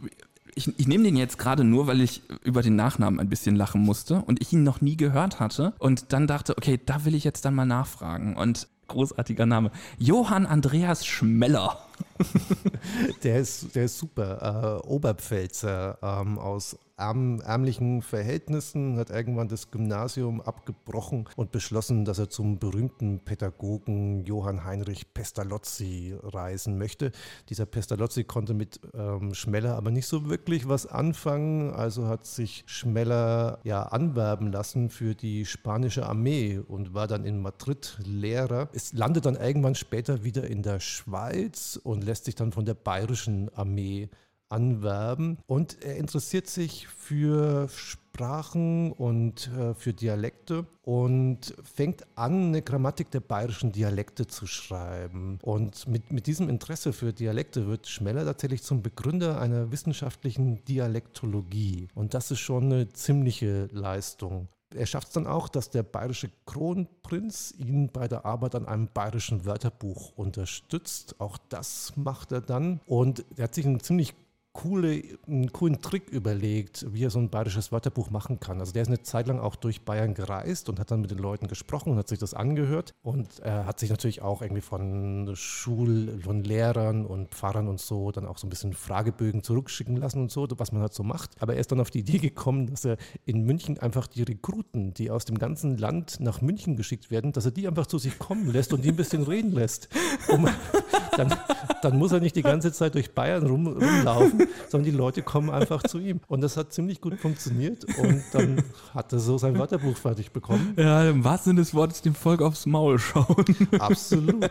ich, 0.56 0.78
ich 0.80 0.88
nehme 0.88 1.04
den 1.04 1.16
jetzt 1.16 1.38
gerade 1.38 1.64
nur, 1.64 1.88
weil 1.88 2.02
ich 2.02 2.24
über 2.44 2.62
den 2.62 2.76
Nachnamen 2.76 3.20
ein 3.20 3.30
bisschen 3.30 3.56
lachen 3.56 3.82
musste 3.82 4.22
und 4.22 4.42
ich 4.42 4.52
ihn 4.52 4.64
noch 4.64 4.82
nie 4.82 4.98
gehört 4.98 5.40
hatte 5.40 5.74
und 5.80 6.12
dann 6.12 6.28
dachte, 6.28 6.58
okay, 6.58 6.80
da 6.84 7.06
will 7.06 7.14
ich 7.14 7.24
jetzt 7.24 7.46
dann 7.46 7.54
mal 7.54 7.66
nachfragen. 7.66 8.36
Und 8.36 8.68
großartiger 8.88 9.46
Name. 9.46 9.72
Johann 9.98 10.46
Andreas 10.46 11.06
Schmeller. 11.06 11.80
der, 13.24 13.40
ist, 13.40 13.76
der 13.76 13.86
ist 13.86 13.98
super. 13.98 14.82
Äh, 14.84 14.88
Oberpfälzer 14.88 15.98
ähm, 16.02 16.38
aus 16.38 16.78
ärm, 16.98 17.42
ärmlichen 17.42 18.02
Verhältnissen, 18.02 18.98
hat 18.98 19.10
irgendwann 19.10 19.48
das 19.48 19.72
Gymnasium 19.72 20.42
abgebrochen 20.42 21.28
und 21.36 21.52
beschlossen, 21.52 22.06
dass 22.06 22.20
er 22.20 22.30
zum 22.30 22.60
berühmten 22.60 23.20
Pädagogen 23.20 24.24
Johann 24.24 24.64
Heinrich 24.64 25.14
Pestalozzi 25.14 26.16
reisen 26.22 26.78
möchte. 26.78 27.12
Dieser 27.50 27.66
Pestalozzi 27.66 28.24
konnte 28.24 28.54
mit 28.54 28.80
ähm, 28.94 29.34
Schmeller 29.34 29.76
aber 29.76 29.92
nicht 29.92 30.08
so 30.08 30.30
wirklich 30.30 30.68
was 30.68 30.86
anfangen, 30.86 31.74
also 31.74 32.08
hat 32.08 32.26
sich 32.26 32.64
Schmeller 32.68 33.60
ja 33.64 33.84
anwerben 33.84 34.52
lassen 34.52 34.90
für 34.90 35.16
die 35.16 35.46
spanische 35.46 36.06
Armee 36.06 36.60
und 36.60 36.94
war 36.94 37.08
dann 37.08 37.26
in 37.26 37.42
Madrid 37.42 38.00
Lehrer. 38.06 38.70
Es 38.74 38.94
landet 38.94 39.26
dann 39.26 39.36
irgendwann 39.36 39.76
später 39.76 40.24
wieder 40.24 40.46
in 40.46 40.64
der 40.64 40.80
Schweiz 40.80 41.80
und 41.84 42.04
lässt 42.04 42.26
sich 42.26 42.36
dann 42.36 42.52
von 42.52 42.66
der 42.66 42.74
bayerischen 42.74 43.50
Armee 43.56 44.10
anwerben. 44.56 45.38
Und 45.46 45.84
er 45.84 45.98
interessiert 45.98 46.48
sich 46.48 46.88
für 46.88 47.68
Sprachen 47.70 48.94
und 48.94 49.50
äh, 49.50 49.74
für 49.74 49.94
Dialekte 49.94 50.66
und 50.84 51.54
fängt 51.64 52.06
an, 52.16 52.48
eine 52.48 52.62
Grammatik 52.62 53.12
der 53.12 53.20
bayerischen 53.20 53.74
Dialekte 53.74 54.26
zu 54.26 54.48
schreiben. 54.48 55.40
Und 55.42 55.88
mit, 55.88 56.14
mit 56.14 56.26
diesem 56.26 56.48
Interesse 56.48 56.94
für 56.94 57.12
Dialekte 57.12 57.68
wird 57.68 57.88
Schmeller 57.88 58.24
tatsächlich 58.24 58.64
zum 58.64 58.82
Begründer 58.82 59.42
einer 59.42 59.72
wissenschaftlichen 59.72 60.64
Dialektologie. 60.64 61.90
Und 61.94 62.14
das 62.14 62.32
ist 62.32 62.40
schon 62.40 62.72
eine 62.72 62.90
ziemliche 62.90 63.68
Leistung. 63.72 64.48
Er 64.74 64.86
schafft 64.86 65.08
es 65.08 65.14
dann 65.14 65.28
auch, 65.28 65.48
dass 65.48 65.70
der 65.70 65.84
bayerische 65.84 66.30
Kronprinz 66.46 67.54
ihn 67.58 67.90
bei 67.92 68.08
der 68.08 68.26
Arbeit 68.26 68.56
an 68.56 68.66
einem 68.66 68.90
bayerischen 68.94 69.46
Wörterbuch 69.46 70.12
unterstützt. 70.18 71.16
Auch 71.20 71.38
das 71.50 71.94
macht 71.96 72.32
er 72.32 72.42
dann. 72.42 72.82
Und 72.86 73.26
er 73.38 73.46
hat 73.46 73.56
sich 73.56 73.66
einen 73.66 73.80
ziemlich 73.80 74.14
coole, 74.56 75.04
einen 75.28 75.52
coolen 75.52 75.82
Trick 75.82 76.10
überlegt, 76.10 76.86
wie 76.92 77.04
er 77.04 77.10
so 77.10 77.20
ein 77.20 77.30
bayerisches 77.30 77.72
Wörterbuch 77.72 78.10
machen 78.10 78.40
kann. 78.40 78.60
Also 78.60 78.72
der 78.72 78.82
ist 78.84 78.88
eine 78.88 79.04
Zeit 79.04 79.28
lang 79.28 79.40
auch 79.40 79.56
durch 79.56 79.82
Bayern 79.82 80.14
gereist 80.14 80.70
und 80.70 80.80
hat 80.80 80.90
dann 80.92 81.02
mit 81.02 81.12
den 81.12 81.20
Leuten 81.20 81.48
gesprochen 81.48 81.92
und 81.92 81.98
hat 81.98 82.08
sich 82.08 82.20
das 82.20 82.34
angehört 82.34 82.96
und 83.04 83.40
er 83.40 83.66
hat 83.66 83.80
sich 83.80 83.90
natürlich 83.90 84.22
auch 84.22 84.42
irgendwie 84.42 84.62
von 84.62 85.32
Schul- 85.36 86.22
von 86.24 86.44
Lehrern 86.44 87.06
und 87.06 87.36
Pfarrern 87.36 87.68
und 87.68 87.80
so 87.80 88.12
dann 88.12 88.26
auch 88.26 88.38
so 88.38 88.48
ein 88.48 88.50
bisschen 88.50 88.74
Fragebögen 88.74 89.44
zurückschicken 89.44 89.98
lassen 89.98 90.22
und 90.22 90.32
so, 90.32 90.48
was 90.58 90.72
man 90.72 90.82
halt 90.82 90.94
so 90.94 91.04
macht. 91.04 91.32
Aber 91.42 91.54
er 91.54 91.60
ist 91.60 91.72
dann 91.72 91.82
auf 91.82 91.92
die 91.92 92.00
Idee 92.00 92.20
gekommen, 92.20 92.68
dass 92.68 92.86
er 92.86 92.98
in 93.26 93.44
München 93.44 93.78
einfach 93.78 94.08
die 94.08 94.24
Rekruten, 94.24 94.94
die 94.94 95.12
aus 95.12 95.26
dem 95.26 95.38
ganzen 95.38 95.78
Land 95.78 96.22
nach 96.22 96.42
München 96.42 96.78
geschickt 96.78 97.12
werden, 97.12 97.34
dass 97.34 97.46
er 97.46 97.52
die 97.52 97.68
einfach 97.68 97.88
zu 97.88 97.98
sich 97.98 98.18
kommen 98.20 98.52
lässt 98.52 98.72
und 98.72 98.86
die 98.86 98.90
ein 98.90 98.96
bisschen 98.96 99.24
reden 99.24 99.52
lässt. 99.52 99.90
Um, 100.30 100.48
dann, 101.18 101.36
dann 101.82 101.98
muss 101.98 102.14
er 102.14 102.22
nicht 102.22 102.36
die 102.36 102.42
ganze 102.42 102.72
Zeit 102.72 102.96
durch 102.96 103.14
Bayern 103.14 103.46
rum, 103.46 103.68
rumlaufen, 103.68 104.45
sondern 104.70 104.92
die 104.92 104.98
Leute 104.98 105.22
kommen 105.22 105.50
einfach 105.50 105.84
zu 105.84 106.00
ihm. 106.00 106.20
Und 106.28 106.42
das 106.42 106.58
hat 106.58 106.74
ziemlich 106.74 107.02
gut 107.02 107.20
funktioniert 107.20 107.86
und 107.98 108.24
dann 108.34 108.64
hat 108.94 109.14
er 109.14 109.20
so 109.20 109.38
sein 109.38 109.58
Wörterbuch 109.58 109.98
fertig 109.98 110.32
bekommen. 110.32 110.74
Ja, 110.78 111.10
im 111.10 111.24
wahrsten 111.24 111.52
Sinne 111.52 111.62
des 111.62 111.74
Wortes 111.74 112.02
dem 112.02 112.16
Volk 112.16 112.42
aufs 112.42 112.66
Maul 112.66 113.00
schauen. 113.00 113.46
Absolut. 113.80 114.50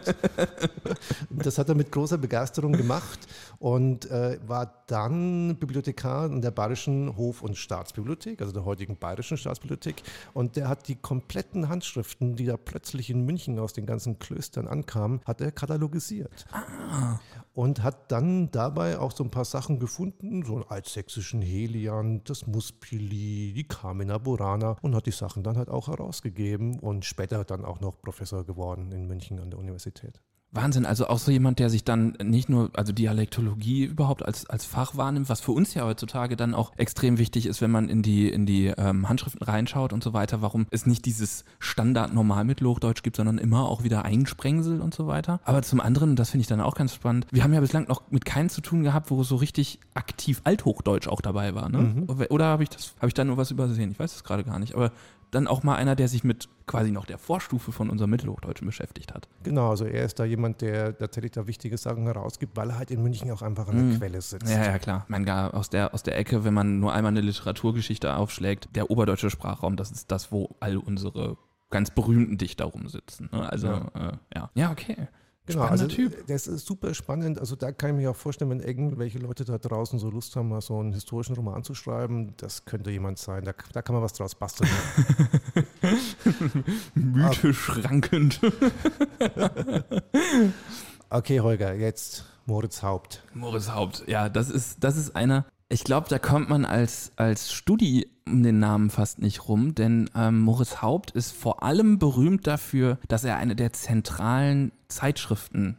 Das 1.31 1.59
hat 1.59 1.69
er 1.69 1.75
mit 1.75 1.91
großer 1.93 2.19
Begeisterung 2.19 2.73
gemacht 2.73 3.19
und 3.59 4.11
äh, 4.11 4.39
war 4.47 4.85
dann 4.87 5.57
Bibliothekar 5.57 6.27
in 6.27 6.43
der 6.43 6.51
Bayerischen 6.51 7.17
Hof- 7.17 7.43
und 7.43 7.57
Staatsbibliothek, 7.57 8.41
also 8.41 8.53
der 8.53 8.65
heutigen 8.65 8.97
Bayerischen 8.97 9.37
Staatsbibliothek. 9.37 10.03
Und 10.33 10.57
der 10.57 10.69
hat 10.69 10.89
die 10.89 10.97
kompletten 10.97 11.69
Handschriften, 11.69 12.37
die 12.37 12.47
da 12.47 12.57
plötzlich 12.57 13.11
in 13.11 13.25
München 13.25 13.59
aus 13.59 13.73
den 13.73 13.87
ganzen 13.87 14.19
Klöstern 14.19 14.69
ankamen, 14.69 15.21
hat 15.25 15.41
er 15.41 15.53
katalogisiert. 15.53 16.47
Ah. 16.53 17.19
Und 17.55 17.83
hat 17.83 18.11
dann 18.11 18.51
dabei 18.51 18.99
auch 18.99 19.13
so 19.13 19.23
ein 19.25 19.31
paar 19.31 19.45
Sachen 19.45 19.79
gefunden, 19.85 20.45
so 20.45 20.55
einen 20.55 20.65
altsächsischen 20.65 21.43
Helian, 21.43 22.25
das 22.25 22.47
Muspili, 22.47 23.53
die 23.53 23.69
Carmina 23.69 24.17
Burana 24.17 24.77
und 24.81 24.95
hat 24.95 25.05
die 25.05 25.11
Sachen 25.11 25.43
dann 25.43 25.59
halt 25.59 25.69
auch 25.69 25.89
herausgegeben 25.89 26.79
und 26.81 27.05
später 27.05 27.45
dann 27.45 27.67
auch 27.67 27.81
noch 27.81 28.01
Professor 28.01 28.45
geworden 28.45 28.93
in 28.93 29.07
München 29.07 29.39
an 29.39 29.51
der 29.51 29.59
Universität. 29.59 30.23
Wahnsinn, 30.55 30.87
also 30.87 31.09
auch 31.09 31.19
so 31.19 31.31
jemand, 31.31 31.59
der 31.59 31.71
sich 31.71 31.85
dann 31.85 32.17
nicht 32.23 32.49
nur, 32.49 32.71
also 32.75 32.93
Dialektologie 32.93 33.85
überhaupt 33.85 34.25
als, 34.25 34.49
als 34.49 34.65
Fach 34.65 34.97
wahrnimmt, 34.97 35.29
was 35.29 35.41
für 35.41 35.53
uns 35.53 35.75
ja 35.75 35.85
heutzutage 35.85 36.37
dann 36.37 36.55
auch 36.55 36.73
extrem 36.77 37.19
wichtig 37.19 37.47
ist, 37.47 37.61
wenn 37.61 37.71
man 37.71 37.89
in 37.89 38.03
die, 38.03 38.29
in 38.29 38.47
die 38.47 38.67
ähm, 38.67 39.09
Handschriften 39.09 39.43
reinschaut 39.43 39.93
und 39.93 40.03
so 40.03 40.13
weiter, 40.13 40.43
warum 40.43 40.67
es 40.71 40.87
nicht 40.87 41.05
dieses 41.05 41.45
Standard-Normal-Mittelhochdeutsch 41.59 43.03
gibt, 43.03 43.17
sondern 43.17 43.39
immer 43.39 43.69
auch 43.69 43.85
wieder 43.85 44.05
Einsprengsel 44.05 44.81
und 44.81 44.95
so 44.95 45.07
weiter. 45.07 45.41
Aber 45.45 45.63
zum 45.63 45.81
anderen, 45.81 46.17
das 46.17 46.31
finde 46.31 46.43
ich 46.43 46.49
dann 46.49 46.61
auch 46.61 46.75
ganz 46.75 46.95
spannend, 46.95 47.27
wir 47.31 47.43
haben 47.43 47.53
ja 47.53 47.61
bislang 47.61 47.87
noch 47.89 48.03
mit 48.11 48.25
keinem 48.25 48.49
zu 48.49 48.61
tun 48.61 48.83
gehabt, 48.83 49.11
wo 49.11 49.23
so 49.23 49.37
richtig 49.37 49.81
aktiv 49.95 50.41
Althochdeutsch 50.45 51.09
auch 51.09 51.21
dabei 51.21 51.55
war. 51.55 51.69
Ne? 51.69 51.79
Mhm. 51.79 52.27
Oder 52.31 52.47
habe 52.47 52.63
ich 52.63 52.71
das, 52.71 52.95
habe 52.99 53.09
ich 53.09 53.15
da 53.15 53.25
nur 53.25 53.37
was 53.37 53.51
übersehen? 53.51 53.91
Ich 53.91 53.99
weiß 53.99 54.15
es 54.15 54.25
gerade 54.25 54.45
gar 54.45 54.59
nicht. 54.59 54.75
Aber 54.75 54.93
dann 55.35 55.47
auch 55.47 55.63
mal 55.63 55.77
einer, 55.77 55.97
der 55.97 56.09
sich 56.09 56.25
mit 56.25 56.49
quasi 56.67 56.91
noch 56.91 57.07
der 57.07 57.19
Vorstufe 57.19 57.73
von 57.73 57.91
unserem 57.91 58.11
Mittelhochdeutschen 58.11 58.67
beschäftigt 58.67 59.13
hat. 59.13 59.29
Genau, 59.43 59.71
also 59.71 59.85
er 59.85 60.05
ist 60.05 60.19
da 60.19 60.25
jemand, 60.25 60.61
der 60.61 60.97
tatsächlich 60.97 61.33
da 61.33 61.47
wichtige 61.47 61.77
Sachen 61.77 62.05
herausgibt, 62.05 62.57
weil 62.57 62.71
er 62.71 62.79
halt 62.79 62.91
in 62.91 63.03
München 63.03 63.31
auch 63.31 63.43
einfach 63.43 63.69
an 63.69 63.77
der 63.77 63.97
mm. 63.97 63.99
Quelle 63.99 64.21
sitzt. 64.21 64.51
Ja, 64.51 64.65
ja, 64.65 64.79
klar. 64.79 65.03
Ich 65.05 65.11
meine, 65.11 65.55
aus 65.55 65.71
der, 65.71 65.93
aus 65.95 66.03
der 66.03 66.17
Ecke, 66.17 66.45
wenn 66.45 66.55
man 66.55 66.81
nur 66.81 66.93
einmal 66.93 67.13
eine 67.13 67.21
Literaturgeschichte 67.21 68.15
aufschlägt, 68.15 68.69
der 68.75 68.91
oberdeutsche 68.91 69.31
Sprachraum, 69.31 69.77
das 69.77 69.91
ist 69.91 70.11
das, 70.11 70.33
wo 70.33 70.57
all 70.61 70.77
unsere 70.77 71.37
ganz 71.71 71.91
berühmten 71.91 72.39
Dichter 72.39 72.67
rumsitzen. 72.67 73.29
Ne? 73.33 73.51
Also, 73.51 73.67
ja. 73.67 73.91
Äh, 73.95 74.13
ja. 74.35 74.51
ja, 74.55 74.71
okay. 74.71 75.09
Genau, 75.47 75.63
also 75.63 75.87
Typ. 75.87 76.27
Das 76.27 76.47
ist 76.47 76.67
super 76.67 76.95
spannend. 76.95 77.39
Also 77.39 77.55
da 77.55 77.71
kann 77.71 77.91
ich 77.91 77.97
mir 77.97 78.11
auch 78.11 78.17
vorstellen, 78.17 78.51
wenn 78.51 78.61
irgendwelche 78.61 79.19
Leute 79.19 79.45
da 79.45 79.59
draußen 79.59 79.99
so 79.99 80.09
Lust 80.09 80.35
haben, 80.37 80.49
mal 80.49 80.63
so 80.63 80.79
einen 80.79 80.95
historischen 80.95 81.35
Roman 81.35 81.63
zu 81.63 81.75
schreiben, 81.75 82.33
das 82.39 82.65
könnte 82.65 82.91
jemand 82.91 83.19
sein. 83.19 83.45
Da, 83.45 83.53
da 83.73 83.83
kann 83.83 83.95
man 83.95 84.03
was 84.03 84.15
draus 84.15 84.35
basteln. 84.35 84.71
Mythisch 86.95 87.85
rankend. 87.85 88.41
okay, 91.11 91.41
Holger, 91.41 91.75
jetzt 91.75 92.25
Moritz 92.47 92.83
Haupt. 92.83 93.23
Moritz 93.35 93.71
Haupt, 93.71 94.05
ja, 94.07 94.31
das 94.31 94.49
ist, 94.49 94.83
das 94.83 94.97
ist 94.97 95.15
einer, 95.15 95.45
ich 95.69 95.85
glaube, 95.85 96.09
da 96.09 96.19
kommt 96.19 96.49
man 96.49 96.65
als, 96.65 97.13
als 97.17 97.53
Studi 97.53 98.09
um 98.27 98.43
den 98.43 98.59
Namen 98.59 98.91
fast 98.91 99.19
nicht 99.19 99.49
rum, 99.49 99.75
denn 99.75 100.09
ähm, 100.15 100.41
Moritz 100.41 100.83
Haupt 100.83 101.11
ist 101.11 101.33
vor 101.33 101.63
allem 101.63 101.99
berühmt 101.99 102.47
dafür, 102.47 102.99
dass 103.09 103.25
er 103.25 103.37
eine 103.37 103.55
der 103.55 103.73
zentralen 103.73 104.73
Zeitschriften 104.89 105.79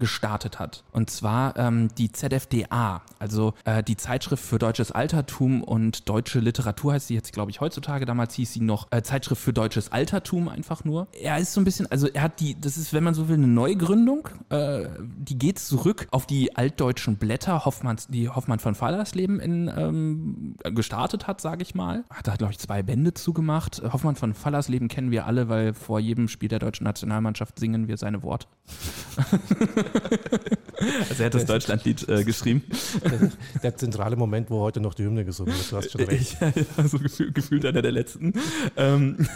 gestartet 0.00 0.58
hat. 0.58 0.82
Und 0.90 1.10
zwar 1.10 1.56
ähm, 1.56 1.88
die 1.96 2.10
ZFDA, 2.10 3.02
also 3.18 3.54
äh, 3.64 3.84
die 3.84 3.96
Zeitschrift 3.96 4.44
für 4.44 4.58
deutsches 4.58 4.90
Altertum 4.90 5.62
und 5.62 6.08
deutsche 6.08 6.40
Literatur 6.40 6.94
heißt 6.94 7.06
sie 7.06 7.14
jetzt, 7.14 7.32
glaube 7.32 7.52
ich, 7.52 7.60
heutzutage. 7.60 8.06
Damals 8.06 8.34
hieß 8.34 8.52
sie 8.52 8.60
noch 8.60 8.88
äh, 8.90 9.02
Zeitschrift 9.02 9.40
für 9.40 9.52
deutsches 9.52 9.92
Altertum 9.92 10.48
einfach 10.48 10.84
nur. 10.84 11.06
Er 11.12 11.38
ist 11.38 11.52
so 11.52 11.60
ein 11.60 11.64
bisschen, 11.64 11.86
also 11.90 12.08
er 12.08 12.22
hat 12.22 12.40
die, 12.40 12.60
das 12.60 12.76
ist, 12.76 12.92
wenn 12.92 13.04
man 13.04 13.14
so 13.14 13.28
will, 13.28 13.36
eine 13.36 13.46
Neugründung. 13.46 14.28
Äh, 14.48 14.88
die 14.98 15.38
geht 15.38 15.58
zurück 15.58 16.08
auf 16.10 16.26
die 16.26 16.56
altdeutschen 16.56 17.16
Blätter, 17.16 17.64
Hoffmanns, 17.64 18.08
die 18.08 18.28
Hoffmann 18.28 18.58
von 18.58 18.74
Fallersleben 18.74 19.38
in, 19.38 19.70
ähm, 19.76 20.56
gestartet 20.74 21.26
hat, 21.26 21.40
sage 21.40 21.62
ich 21.62 21.74
mal. 21.74 22.04
Hat 22.10 22.26
da, 22.26 22.36
glaube 22.36 22.52
ich, 22.52 22.58
zwei 22.58 22.82
Bände 22.82 23.14
zugemacht. 23.14 23.82
Hoffmann 23.92 24.16
von 24.16 24.34
Fallersleben 24.34 24.88
kennen 24.88 25.10
wir 25.10 25.26
alle, 25.26 25.48
weil 25.48 25.74
vor 25.74 26.00
jedem 26.00 26.28
Spiel 26.28 26.48
der 26.48 26.58
deutschen 26.58 26.84
Nationalmannschaft 26.84 27.58
singen 27.58 27.86
wir 27.86 27.96
seine 27.96 28.22
Worte. 28.22 28.46
Also 31.10 31.22
er 31.22 31.26
hat 31.26 31.34
das 31.34 31.44
Deutschlandlied 31.44 32.08
äh, 32.08 32.24
geschrieben. 32.24 32.62
Der, 33.62 33.76
zentrale 33.76 34.16
Moment, 34.16 34.48
wo 34.50 34.60
heute 34.60 34.80
noch 34.80 34.94
die 34.94 35.04
Hymne 35.04 35.26
gesungen 35.26 35.52
wird, 35.54 35.70
du 35.70 35.76
hast 35.76 35.90
schon 35.90 36.00
recht. 36.02 36.40
Ja, 36.40 36.52
ja, 36.78 36.88
so 36.88 36.98
gefühl, 36.98 37.32
gefühlt 37.32 37.66
einer 37.66 37.82
der 37.82 37.92
letzten. 37.92 38.32
Ähm, 38.76 39.28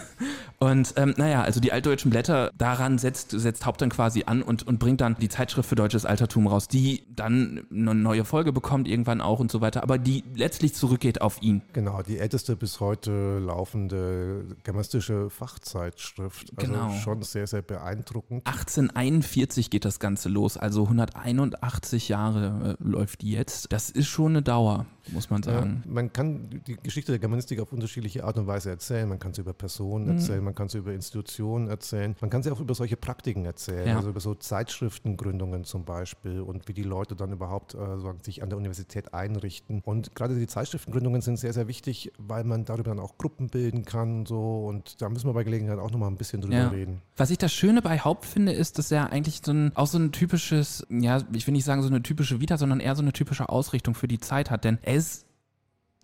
und 0.64 0.94
ähm, 0.96 1.12
naja, 1.16 1.42
also 1.42 1.60
die 1.60 1.72
altdeutschen 1.72 2.10
Blätter, 2.10 2.50
daran 2.56 2.96
setzt, 2.96 3.30
setzt 3.30 3.66
Haupt 3.66 3.82
dann 3.82 3.90
quasi 3.90 4.24
an 4.24 4.42
und, 4.42 4.66
und 4.66 4.78
bringt 4.78 5.02
dann 5.02 5.14
die 5.20 5.28
Zeitschrift 5.28 5.68
für 5.68 5.74
deutsches 5.74 6.06
Altertum 6.06 6.46
raus, 6.46 6.68
die 6.68 7.04
dann 7.14 7.66
eine 7.70 7.94
neue 7.94 8.24
Folge 8.24 8.52
bekommt, 8.52 8.88
irgendwann 8.88 9.20
auch 9.20 9.40
und 9.40 9.50
so 9.50 9.60
weiter, 9.60 9.82
aber 9.82 9.98
die 9.98 10.24
letztlich 10.34 10.74
zurückgeht 10.74 11.20
auf 11.20 11.42
ihn. 11.42 11.60
Genau, 11.74 12.02
die 12.02 12.18
älteste 12.18 12.56
bis 12.56 12.80
heute 12.80 13.40
laufende 13.40 14.44
germanistische 14.62 15.28
Fachzeitschrift. 15.28 16.52
Also 16.56 16.72
genau. 16.72 16.92
schon 16.92 17.22
sehr, 17.22 17.46
sehr 17.46 17.62
beeindruckend. 17.62 18.46
1841 18.46 19.68
geht 19.68 19.84
das 19.84 19.98
Ganze 19.98 20.30
los, 20.30 20.56
also 20.56 20.84
181 20.84 22.08
Jahre 22.08 22.76
äh, 22.80 22.82
läuft 22.82 23.20
die 23.20 23.32
jetzt. 23.32 23.70
Das 23.70 23.90
ist 23.90 24.08
schon 24.08 24.32
eine 24.32 24.42
Dauer 24.42 24.86
muss 25.08 25.30
man 25.30 25.42
sagen. 25.42 25.82
Ja, 25.84 25.92
man 25.92 26.12
kann 26.12 26.48
die 26.66 26.76
Geschichte 26.76 27.12
der 27.12 27.18
Germanistik 27.18 27.60
auf 27.60 27.72
unterschiedliche 27.72 28.24
Art 28.24 28.36
und 28.38 28.46
Weise 28.46 28.70
erzählen. 28.70 29.08
Man 29.08 29.18
kann 29.18 29.34
sie 29.34 29.42
über 29.42 29.52
Personen 29.52 30.06
mhm. 30.06 30.12
erzählen, 30.12 30.44
man 30.44 30.54
kann 30.54 30.68
sie 30.68 30.78
über 30.78 30.92
Institutionen 30.92 31.68
erzählen, 31.68 32.16
man 32.20 32.30
kann 32.30 32.42
sie 32.42 32.50
auch 32.50 32.60
über 32.60 32.74
solche 32.74 32.96
Praktiken 32.96 33.44
erzählen, 33.44 33.88
ja. 33.88 33.96
also 33.96 34.10
über 34.10 34.20
so 34.20 34.34
Zeitschriftengründungen 34.34 35.64
zum 35.64 35.84
Beispiel 35.84 36.40
und 36.40 36.68
wie 36.68 36.72
die 36.72 36.82
Leute 36.82 37.16
dann 37.16 37.32
überhaupt 37.32 37.74
äh, 37.74 37.78
sich 38.22 38.42
an 38.42 38.48
der 38.48 38.58
Universität 38.58 39.14
einrichten. 39.14 39.82
Und 39.84 40.14
gerade 40.14 40.34
die 40.36 40.46
Zeitschriftengründungen 40.46 41.20
sind 41.20 41.38
sehr, 41.38 41.52
sehr 41.52 41.68
wichtig, 41.68 42.12
weil 42.18 42.44
man 42.44 42.64
darüber 42.64 42.90
dann 42.90 43.00
auch 43.00 43.18
Gruppen 43.18 43.48
bilden 43.48 43.84
kann 43.84 44.20
und 44.20 44.28
so. 44.28 44.66
Und 44.66 45.00
da 45.02 45.08
müssen 45.08 45.28
wir 45.28 45.34
bei 45.34 45.44
Gelegenheit 45.44 45.78
auch 45.78 45.90
nochmal 45.90 46.10
ein 46.10 46.16
bisschen 46.16 46.40
drüber 46.40 46.54
ja. 46.54 46.68
reden. 46.68 47.02
Was 47.16 47.30
ich 47.30 47.38
das 47.38 47.52
Schöne 47.52 47.82
bei 47.82 47.98
Haupt 47.98 48.24
finde, 48.24 48.52
ist, 48.52 48.78
dass 48.78 48.90
er 48.90 49.10
eigentlich 49.10 49.40
so 49.44 49.52
ein, 49.52 49.72
auch 49.76 49.86
so 49.86 49.98
ein 49.98 50.12
typisches, 50.12 50.86
ja, 50.90 51.22
ich 51.32 51.46
will 51.46 51.52
nicht 51.52 51.64
sagen 51.64 51.82
so 51.82 51.88
eine 51.88 52.02
typische 52.02 52.40
Vita, 52.40 52.56
sondern 52.56 52.80
eher 52.80 52.96
so 52.96 53.02
eine 53.02 53.12
typische 53.12 53.48
Ausrichtung 53.48 53.94
für 53.94 54.08
die 54.08 54.20
Zeit 54.20 54.50
hat. 54.50 54.64
Denn 54.64 54.78
er 54.82 54.93
ist 54.94 55.24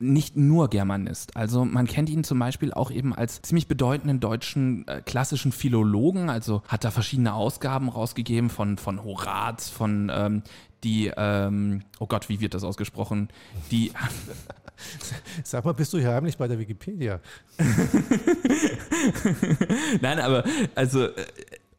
nicht 0.01 0.37
nur 0.37 0.69
Germanist. 0.69 1.37
Also 1.37 1.65
man 1.65 1.87
kennt 1.87 2.09
ihn 2.09 2.25
zum 2.25 2.39
Beispiel 2.39 2.73
auch 2.73 2.91
eben 2.91 3.15
als 3.15 3.43
ziemlich 3.43 3.69
bedeutenden 3.69 4.19
deutschen 4.19 4.89
äh, 4.89 5.03
klassischen 5.05 5.53
Philologen. 5.53 6.31
Also 6.31 6.63
hat 6.67 6.85
da 6.85 6.91
verschiedene 6.91 7.35
Ausgaben 7.35 7.91
rausgegeben 7.91 8.49
von, 8.49 8.79
von 8.79 9.05
Horaz, 9.05 9.69
von 9.69 10.11
ähm, 10.13 10.43
die, 10.85 11.13
ähm, 11.15 11.83
oh 11.99 12.07
Gott, 12.07 12.31
wie 12.31 12.41
wird 12.41 12.55
das 12.55 12.65
ausgesprochen? 12.65 13.29
Die. 13.71 13.93
Sag 15.45 15.67
mal, 15.67 15.75
bist 15.75 15.93
du 15.93 15.99
hier 15.99 16.15
heimlich 16.15 16.39
bei 16.39 16.49
der 16.49 16.59
Wikipedia? 16.59 17.21
Nein, 20.01 20.19
aber 20.19 20.45
also 20.75 21.05
äh, 21.05 21.27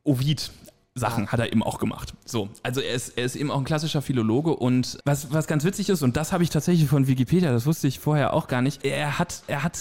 Ovid 0.04 0.52
Sachen 0.94 1.28
hat 1.28 1.40
er 1.40 1.52
eben 1.52 1.64
auch 1.64 1.80
gemacht. 1.80 2.14
So, 2.26 2.50
also 2.64 2.82
er 2.82 2.94
ist, 2.94 3.18
er 3.18 3.24
ist 3.24 3.36
eben 3.36 3.50
auch 3.50 3.60
ein 3.60 3.64
klassischer 3.64 4.02
Philologe 4.02 4.56
und 4.56 4.98
was, 5.06 5.32
was 5.32 5.48
ganz 5.48 5.64
witzig 5.64 5.90
ist, 5.90 6.02
und 6.02 6.18
das 6.18 6.34
habe 6.34 6.44
ich 6.44 6.50
tatsächlich 6.50 6.90
von 6.90 7.08
Wikipedia, 7.08 7.52
das 7.52 7.66
wusste 7.66 7.88
ich 7.88 8.00
vorher 8.00 8.34
auch 8.34 8.48
gar 8.48 8.62
nicht, 8.62 8.84
er 8.84 9.18
hat, 9.18 9.44
er 9.48 9.64
hat 9.64 9.78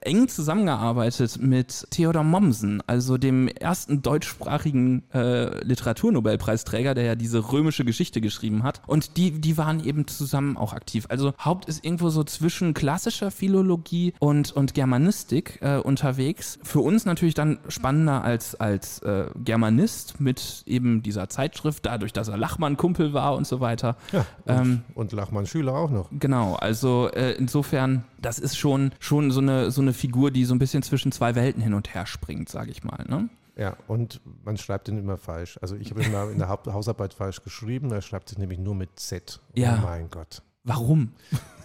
eng 0.00 0.26
zusammengearbeitet 0.28 1.38
mit 1.40 1.86
Theodor 1.90 2.24
Mommsen, 2.24 2.82
also 2.88 3.16
dem 3.16 3.46
ersten 3.46 4.02
deutschsprachigen 4.02 5.04
äh, 5.12 5.62
Literaturnobelpreisträger, 5.64 6.94
der 6.94 7.04
ja 7.04 7.14
diese 7.14 7.52
römische 7.52 7.84
Geschichte 7.84 8.20
geschrieben 8.20 8.64
hat. 8.64 8.82
Und 8.88 9.16
die, 9.16 9.40
die 9.40 9.56
waren 9.56 9.84
eben 9.84 10.08
zusammen 10.08 10.56
auch 10.56 10.72
aktiv. 10.72 11.06
Also 11.08 11.32
Haupt 11.38 11.66
ist 11.66 11.84
irgendwo 11.84 12.08
so 12.10 12.24
zwischen 12.24 12.74
klassischer 12.74 13.30
Philologie 13.30 14.14
und, 14.18 14.52
und 14.52 14.74
Germanistik 14.74 15.58
äh, 15.60 15.76
unterwegs. 15.76 16.58
Für 16.62 16.80
uns 16.80 17.04
natürlich 17.04 17.34
dann 17.34 17.58
spannender 17.68 18.24
als, 18.24 18.56
als 18.56 19.00
äh, 19.00 19.26
Germanist 19.44 20.20
mit 20.20 20.39
eben 20.66 21.02
dieser 21.02 21.28
Zeitschrift, 21.28 21.86
dadurch, 21.86 22.12
dass 22.12 22.28
er 22.28 22.36
Lachmann-Kumpel 22.36 23.12
war 23.12 23.34
und 23.34 23.46
so 23.46 23.60
weiter. 23.60 23.96
Ja, 24.12 24.26
und, 24.44 24.54
ähm, 24.54 24.82
und 24.94 25.12
Lachmann-Schüler 25.12 25.74
auch 25.74 25.90
noch. 25.90 26.08
Genau, 26.12 26.54
also 26.54 27.10
äh, 27.12 27.32
insofern, 27.32 28.04
das 28.20 28.38
ist 28.38 28.56
schon, 28.56 28.92
schon 28.98 29.30
so, 29.30 29.40
eine, 29.40 29.70
so 29.70 29.80
eine 29.80 29.92
Figur, 29.92 30.30
die 30.30 30.44
so 30.44 30.54
ein 30.54 30.58
bisschen 30.58 30.82
zwischen 30.82 31.12
zwei 31.12 31.34
Welten 31.34 31.62
hin 31.62 31.74
und 31.74 31.94
her 31.94 32.06
springt, 32.06 32.48
sage 32.48 32.70
ich 32.70 32.84
mal. 32.84 33.04
Ne? 33.08 33.28
Ja, 33.56 33.76
und 33.88 34.20
man 34.44 34.56
schreibt 34.56 34.88
ihn 34.88 34.98
immer 34.98 35.16
falsch. 35.16 35.58
Also 35.60 35.76
ich 35.76 35.90
habe 35.90 36.02
ihn 36.02 36.12
mal 36.12 36.30
in 36.30 36.38
der 36.38 36.48
Hausarbeit 36.48 37.14
falsch 37.14 37.42
geschrieben, 37.42 37.90
er 37.90 38.02
schreibt 38.02 38.28
sich 38.28 38.38
nämlich 38.38 38.58
nur 38.58 38.74
mit 38.74 38.98
Z. 38.98 39.40
Ja. 39.54 39.78
Oh 39.80 39.86
mein 39.86 40.10
Gott. 40.10 40.42
Warum? 40.64 41.12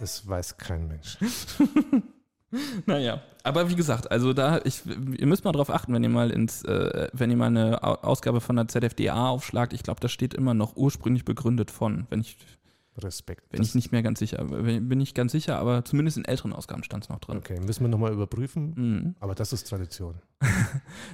Das 0.00 0.26
weiß 0.26 0.56
kein 0.56 0.88
Mensch. 0.88 1.18
Naja, 2.86 3.22
aber 3.42 3.70
wie 3.70 3.74
gesagt, 3.74 4.10
also 4.10 4.32
da, 4.32 4.60
ich, 4.64 4.82
ihr 4.86 5.26
müsst 5.26 5.44
mal 5.44 5.52
drauf 5.52 5.70
achten, 5.70 5.92
wenn 5.92 6.02
ihr 6.02 6.08
mal 6.08 6.30
ins, 6.30 6.64
äh, 6.64 7.08
wenn 7.12 7.30
ihr 7.30 7.36
mal 7.36 7.46
eine 7.46 7.82
Ausgabe 7.82 8.40
von 8.40 8.56
der 8.56 8.68
ZFDA 8.68 9.28
aufschlagt, 9.28 9.72
ich 9.72 9.82
glaube, 9.82 10.00
da 10.00 10.08
steht 10.08 10.34
immer 10.34 10.54
noch 10.54 10.76
ursprünglich 10.76 11.24
begründet 11.24 11.70
von, 11.70 12.06
wenn 12.10 12.20
ich 12.20 12.36
Respekt. 12.98 13.50
Bin 13.50 13.62
ich 13.62 13.74
nicht 13.74 13.92
mehr 13.92 14.02
ganz 14.02 14.18
sicher. 14.18 14.42
Bin 14.44 15.00
ich 15.00 15.14
ganz 15.14 15.32
sicher, 15.32 15.58
aber 15.58 15.84
zumindest 15.84 16.16
in 16.16 16.24
älteren 16.24 16.52
Ausgaben 16.52 16.82
stand 16.82 17.04
es 17.04 17.10
noch 17.10 17.18
drin. 17.18 17.36
Okay, 17.36 17.60
müssen 17.60 17.84
wir 17.84 17.88
nochmal 17.88 18.12
überprüfen. 18.12 18.72
Mhm. 18.74 19.14
Aber 19.20 19.34
das 19.34 19.52
ist 19.52 19.68
Tradition. 19.68 20.14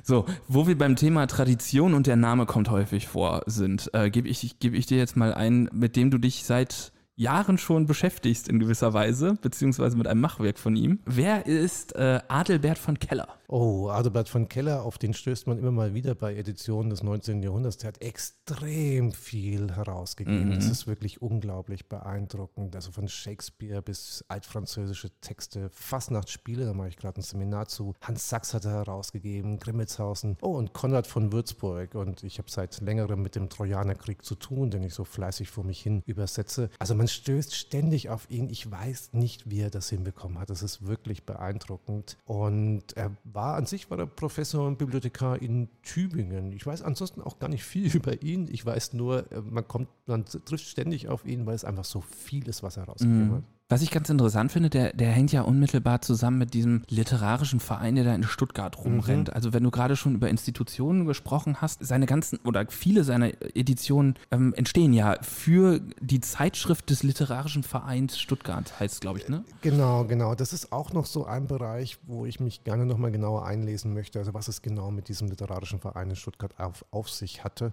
so, 0.02 0.26
wo 0.48 0.66
wir 0.66 0.78
beim 0.78 0.96
Thema 0.96 1.26
Tradition 1.26 1.94
und 1.94 2.06
der 2.06 2.16
Name 2.16 2.46
kommt 2.46 2.70
häufig 2.70 3.08
vor 3.08 3.42
sind, 3.46 3.90
äh, 3.94 4.10
gebe 4.10 4.28
ich, 4.28 4.58
geb 4.60 4.74
ich 4.74 4.86
dir 4.86 4.98
jetzt 4.98 5.16
mal 5.16 5.34
ein, 5.34 5.68
mit 5.72 5.96
dem 5.96 6.10
du 6.10 6.18
dich 6.18 6.44
seit 6.44 6.92
Jahren 7.16 7.58
schon 7.58 7.86
beschäftigst 7.86 8.48
in 8.48 8.58
gewisser 8.58 8.94
Weise, 8.94 9.34
beziehungsweise 9.40 9.96
mit 9.96 10.06
einem 10.06 10.20
Machwerk 10.20 10.58
von 10.58 10.76
ihm. 10.76 11.00
Wer 11.04 11.46
ist 11.46 11.94
äh, 11.94 12.20
Adelbert 12.28 12.78
von 12.78 12.98
Keller? 12.98 13.28
Oh, 13.54 13.90
Adalbert 13.90 14.30
von 14.30 14.48
Keller, 14.48 14.82
auf 14.82 14.96
den 14.96 15.12
stößt 15.12 15.46
man 15.46 15.58
immer 15.58 15.72
mal 15.72 15.92
wieder 15.92 16.14
bei 16.14 16.34
Editionen 16.34 16.88
des 16.88 17.02
19. 17.02 17.42
Jahrhunderts. 17.42 17.76
Der 17.76 17.88
hat 17.88 18.00
extrem 18.00 19.12
viel 19.12 19.74
herausgegeben. 19.76 20.48
Mhm. 20.48 20.54
Das 20.54 20.64
ist 20.70 20.86
wirklich 20.86 21.20
unglaublich 21.20 21.86
beeindruckend. 21.86 22.74
Also 22.74 22.92
von 22.92 23.08
Shakespeare 23.08 23.82
bis 23.82 24.24
altfranzösische 24.28 25.10
Texte, 25.20 25.68
Fastnachtsspiele, 25.68 26.64
da 26.64 26.72
mache 26.72 26.88
ich 26.88 26.96
gerade 26.96 27.20
ein 27.20 27.22
Seminar 27.22 27.68
zu. 27.68 27.92
Hans 28.00 28.30
Sachs 28.30 28.54
hat 28.54 28.64
er 28.64 28.70
herausgegeben, 28.70 29.58
Grimmitshausen. 29.58 30.38
Oh, 30.40 30.56
und 30.56 30.72
Konrad 30.72 31.06
von 31.06 31.30
Würzburg. 31.30 31.94
Und 31.94 32.24
ich 32.24 32.38
habe 32.38 32.50
seit 32.50 32.80
längerem 32.80 33.20
mit 33.20 33.34
dem 33.36 33.50
Trojanerkrieg 33.50 34.24
zu 34.24 34.34
tun, 34.34 34.70
den 34.70 34.82
ich 34.82 34.94
so 34.94 35.04
fleißig 35.04 35.50
vor 35.50 35.64
mich 35.64 35.82
hin 35.82 36.02
übersetze. 36.06 36.70
Also 36.78 36.94
man 36.94 37.06
stößt 37.06 37.54
ständig 37.54 38.08
auf 38.08 38.30
ihn. 38.30 38.48
Ich 38.48 38.70
weiß 38.70 39.10
nicht, 39.12 39.50
wie 39.50 39.60
er 39.60 39.68
das 39.68 39.90
hinbekommen 39.90 40.38
hat. 40.38 40.48
Das 40.48 40.62
ist 40.62 40.86
wirklich 40.86 41.26
beeindruckend. 41.26 42.16
Und 42.24 42.96
er 42.96 43.14
war 43.24 43.41
an 43.50 43.66
sich 43.66 43.90
war 43.90 43.98
er 43.98 44.06
Professor 44.06 44.66
und 44.66 44.78
Bibliothekar 44.78 45.40
in 45.40 45.68
Tübingen. 45.82 46.52
Ich 46.52 46.66
weiß 46.66 46.82
ansonsten 46.82 47.20
auch 47.20 47.38
gar 47.38 47.48
nicht 47.48 47.64
viel 47.64 47.86
über 47.96 48.22
ihn. 48.22 48.48
Ich 48.50 48.64
weiß 48.64 48.92
nur, 48.94 49.30
äh, 49.32 49.40
man 49.40 49.66
kommt, 49.66 49.88
man 50.06 50.24
trifft 50.24 50.66
ständig 50.66 51.08
auf 51.08 51.24
ihn, 51.24 51.46
weil 51.46 51.54
es 51.54 51.64
einfach 51.64 51.84
so 51.84 52.00
viel 52.00 52.48
ist, 52.48 52.62
was 52.62 52.76
er 52.76 52.84
rausgegeben 52.84 53.28
mhm. 53.28 53.34
hat. 53.36 53.44
Was 53.72 53.80
ich 53.80 53.90
ganz 53.90 54.10
interessant 54.10 54.52
finde, 54.52 54.68
der, 54.68 54.92
der 54.92 55.10
hängt 55.10 55.32
ja 55.32 55.40
unmittelbar 55.40 56.02
zusammen 56.02 56.36
mit 56.36 56.52
diesem 56.52 56.82
literarischen 56.88 57.58
Verein, 57.58 57.94
der 57.94 58.04
da 58.04 58.14
in 58.14 58.22
Stuttgart 58.22 58.76
rumrennt. 58.76 59.28
Mhm. 59.28 59.34
Also 59.34 59.54
wenn 59.54 59.62
du 59.62 59.70
gerade 59.70 59.96
schon 59.96 60.14
über 60.14 60.28
Institutionen 60.28 61.06
gesprochen 61.06 61.62
hast, 61.62 61.82
seine 61.82 62.04
ganzen 62.04 62.38
oder 62.44 62.66
viele 62.68 63.02
seiner 63.02 63.32
Editionen 63.56 64.16
ähm, 64.30 64.52
entstehen 64.54 64.92
ja 64.92 65.16
für 65.22 65.80
die 66.00 66.20
Zeitschrift 66.20 66.90
des 66.90 67.02
Literarischen 67.02 67.62
Vereins 67.62 68.18
Stuttgart, 68.18 68.78
heißt 68.78 68.94
es, 68.94 69.00
glaube 69.00 69.20
ich, 69.20 69.28
ne? 69.28 69.42
Genau, 69.62 70.04
genau. 70.04 70.34
Das 70.34 70.52
ist 70.52 70.70
auch 70.70 70.92
noch 70.92 71.06
so 71.06 71.24
ein 71.24 71.46
Bereich, 71.46 71.96
wo 72.06 72.26
ich 72.26 72.40
mich 72.40 72.64
gerne 72.64 72.84
nochmal 72.84 73.10
genauer 73.10 73.46
einlesen 73.46 73.94
möchte. 73.94 74.18
Also 74.18 74.34
was 74.34 74.48
es 74.48 74.60
genau 74.60 74.90
mit 74.90 75.08
diesem 75.08 75.28
Literarischen 75.28 75.80
Verein 75.80 76.10
in 76.10 76.16
Stuttgart 76.16 76.52
auf, 76.58 76.84
auf 76.90 77.08
sich 77.08 77.42
hatte. 77.42 77.72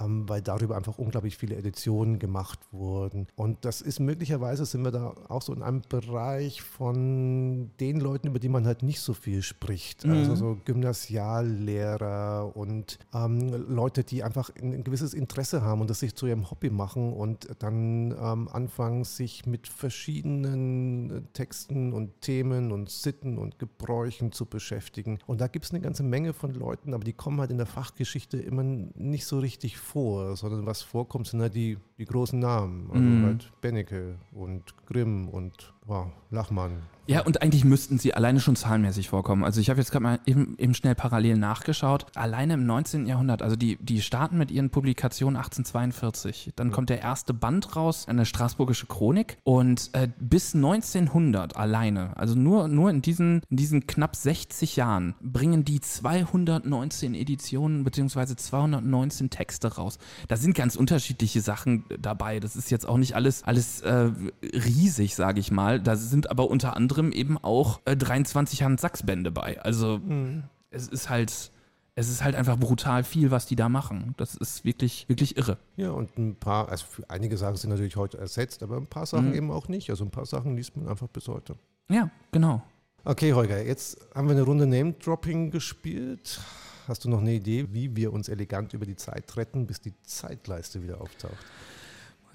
Ähm, 0.00 0.28
weil 0.28 0.42
darüber 0.42 0.76
einfach 0.76 0.96
unglaublich 0.98 1.36
viele 1.36 1.56
Editionen 1.56 2.20
gemacht 2.20 2.60
wurden. 2.70 3.26
Und 3.34 3.64
das 3.64 3.80
ist 3.80 3.98
möglicherweise, 3.98 4.64
sind 4.64 4.82
wir 4.82 4.92
da 4.92 5.12
auch 5.28 5.42
so 5.42 5.52
in 5.52 5.60
einem 5.60 5.82
Bereich 5.88 6.62
von 6.62 7.72
den 7.80 7.98
Leuten, 7.98 8.28
über 8.28 8.38
die 8.38 8.48
man 8.48 8.64
halt 8.64 8.84
nicht 8.84 9.00
so 9.00 9.12
viel 9.12 9.42
spricht. 9.42 10.04
Mhm. 10.04 10.12
Also 10.12 10.36
so 10.36 10.58
Gymnasiallehrer 10.64 12.52
und 12.54 13.00
ähm, 13.12 13.48
Leute, 13.68 14.04
die 14.04 14.22
einfach 14.22 14.50
ein, 14.60 14.84
gewisses 14.84 15.14
Interesse 15.14 15.62
haben 15.62 15.80
und 15.80 15.90
das 15.90 15.98
sich 15.98 16.14
zu 16.14 16.28
ihrem 16.28 16.48
Hobby 16.48 16.70
machen 16.70 17.12
und 17.12 17.48
dann 17.58 18.12
ähm, 18.12 18.48
anfangen, 18.52 19.02
sich 19.02 19.46
mit 19.46 19.66
verschiedenen 19.66 21.26
Texten 21.32 21.92
und 21.92 22.20
Themen 22.20 22.70
und 22.70 22.88
Sitten 22.88 23.36
und 23.36 23.58
Gebräuchen 23.58 24.30
zu 24.30 24.46
beschäftigen. 24.46 25.18
Und 25.26 25.40
da 25.40 25.48
gibt 25.48 25.64
es 25.64 25.72
eine 25.72 25.80
ganze 25.80 26.04
Menge 26.04 26.34
von 26.34 26.54
Leuten, 26.54 26.94
aber 26.94 27.02
die 27.02 27.14
kommen 27.14 27.40
halt 27.40 27.50
in 27.50 27.58
der 27.58 27.66
Fachgeschichte 27.66 28.36
immer 28.36 28.62
nicht 28.62 29.26
so 29.26 29.40
richtig 29.40 29.76
vor 29.76 29.87
vor, 29.88 30.36
sondern 30.36 30.66
was 30.66 30.82
vorkommt, 30.82 31.26
sind 31.26 31.40
halt 31.40 31.54
die, 31.54 31.78
die 31.98 32.04
großen 32.04 32.38
Namen. 32.38 32.90
Also 32.90 33.02
mm. 33.02 33.24
halt 33.24 33.52
Bennecke 33.60 34.18
und 34.32 34.74
Grimm 34.86 35.28
und 35.28 35.72
wow, 35.88 36.06
Lachmann 36.30 36.82
ja, 37.08 37.22
und 37.22 37.40
eigentlich 37.40 37.64
müssten 37.64 37.98
sie 37.98 38.12
alleine 38.12 38.38
schon 38.38 38.54
zahlenmäßig 38.54 39.08
vorkommen. 39.08 39.42
Also 39.42 39.62
ich 39.62 39.70
habe 39.70 39.80
jetzt 39.80 39.90
gerade 39.90 40.02
mal 40.02 40.20
eben, 40.26 40.56
eben, 40.58 40.74
schnell 40.74 40.94
parallel 40.94 41.38
nachgeschaut. 41.38 42.04
Alleine 42.14 42.52
im 42.52 42.66
19. 42.66 43.06
Jahrhundert, 43.06 43.40
also 43.40 43.56
die, 43.56 43.78
die 43.80 44.02
starten 44.02 44.36
mit 44.36 44.50
ihren 44.50 44.68
Publikationen 44.68 45.36
1842. 45.36 46.52
Dann 46.54 46.70
kommt 46.70 46.90
der 46.90 47.00
erste 47.00 47.32
Band 47.32 47.76
raus, 47.76 48.06
eine 48.08 48.26
Straßburgische 48.26 48.84
Chronik. 48.84 49.38
Und 49.42 49.88
äh, 49.94 50.08
bis 50.20 50.54
1900 50.54 51.56
alleine, 51.56 52.14
also 52.18 52.34
nur, 52.34 52.68
nur 52.68 52.90
in, 52.90 53.00
diesen, 53.00 53.40
in 53.48 53.56
diesen 53.56 53.86
knapp 53.86 54.14
60 54.14 54.76
Jahren, 54.76 55.14
bringen 55.22 55.64
die 55.64 55.80
219 55.80 57.14
Editionen 57.14 57.84
bzw. 57.84 58.36
219 58.36 59.30
Texte 59.30 59.76
raus. 59.76 59.96
Da 60.28 60.36
sind 60.36 60.54
ganz 60.54 60.76
unterschiedliche 60.76 61.40
Sachen 61.40 61.86
dabei. 61.98 62.38
Das 62.38 62.54
ist 62.54 62.70
jetzt 62.70 62.86
auch 62.86 62.98
nicht 62.98 63.14
alles, 63.14 63.44
alles 63.44 63.80
äh, 63.80 64.10
riesig, 64.42 65.14
sage 65.14 65.40
ich 65.40 65.50
mal. 65.50 65.77
Da 65.80 65.96
sind 65.96 66.30
aber 66.30 66.50
unter 66.50 66.76
anderem 66.76 67.12
eben 67.12 67.38
auch 67.38 67.80
äh, 67.84 67.96
23 67.96 68.62
Hand 68.62 68.80
Sachsbände 68.80 69.30
bei. 69.30 69.60
Also 69.60 69.98
mhm. 69.98 70.44
es 70.70 70.88
ist 70.88 71.10
halt 71.10 71.52
es 71.98 72.08
ist 72.08 72.22
halt 72.22 72.36
einfach 72.36 72.56
brutal 72.56 73.02
viel, 73.02 73.32
was 73.32 73.46
die 73.46 73.56
da 73.56 73.68
machen. 73.68 74.14
Das 74.18 74.36
ist 74.36 74.64
wirklich, 74.64 75.08
wirklich 75.08 75.36
irre. 75.36 75.58
Ja, 75.76 75.90
und 75.90 76.16
ein 76.16 76.36
paar, 76.36 76.68
also 76.68 76.84
einige 77.08 77.36
Sachen 77.36 77.56
sind 77.56 77.70
natürlich 77.70 77.96
heute 77.96 78.18
ersetzt, 78.18 78.62
aber 78.62 78.76
ein 78.76 78.86
paar 78.86 79.04
Sachen 79.04 79.30
mhm. 79.30 79.34
eben 79.34 79.50
auch 79.50 79.66
nicht. 79.66 79.90
Also 79.90 80.04
ein 80.04 80.12
paar 80.12 80.24
Sachen 80.24 80.56
liest 80.56 80.76
man 80.76 80.86
einfach 80.86 81.08
bis 81.08 81.26
heute. 81.26 81.56
Ja, 81.88 82.08
genau. 82.30 82.62
Okay, 83.02 83.32
Holger, 83.32 83.64
jetzt 83.66 83.98
haben 84.14 84.28
wir 84.28 84.36
eine 84.36 84.42
Runde 84.42 84.68
Name-Dropping 84.68 85.50
gespielt. 85.50 86.40
Hast 86.86 87.04
du 87.04 87.10
noch 87.10 87.18
eine 87.20 87.32
Idee, 87.32 87.66
wie 87.72 87.96
wir 87.96 88.12
uns 88.12 88.28
elegant 88.28 88.74
über 88.74 88.86
die 88.86 88.94
Zeit 88.94 89.36
retten, 89.36 89.66
bis 89.66 89.80
die 89.80 89.94
Zeitleiste 90.02 90.84
wieder 90.84 91.00
auftaucht? 91.00 91.36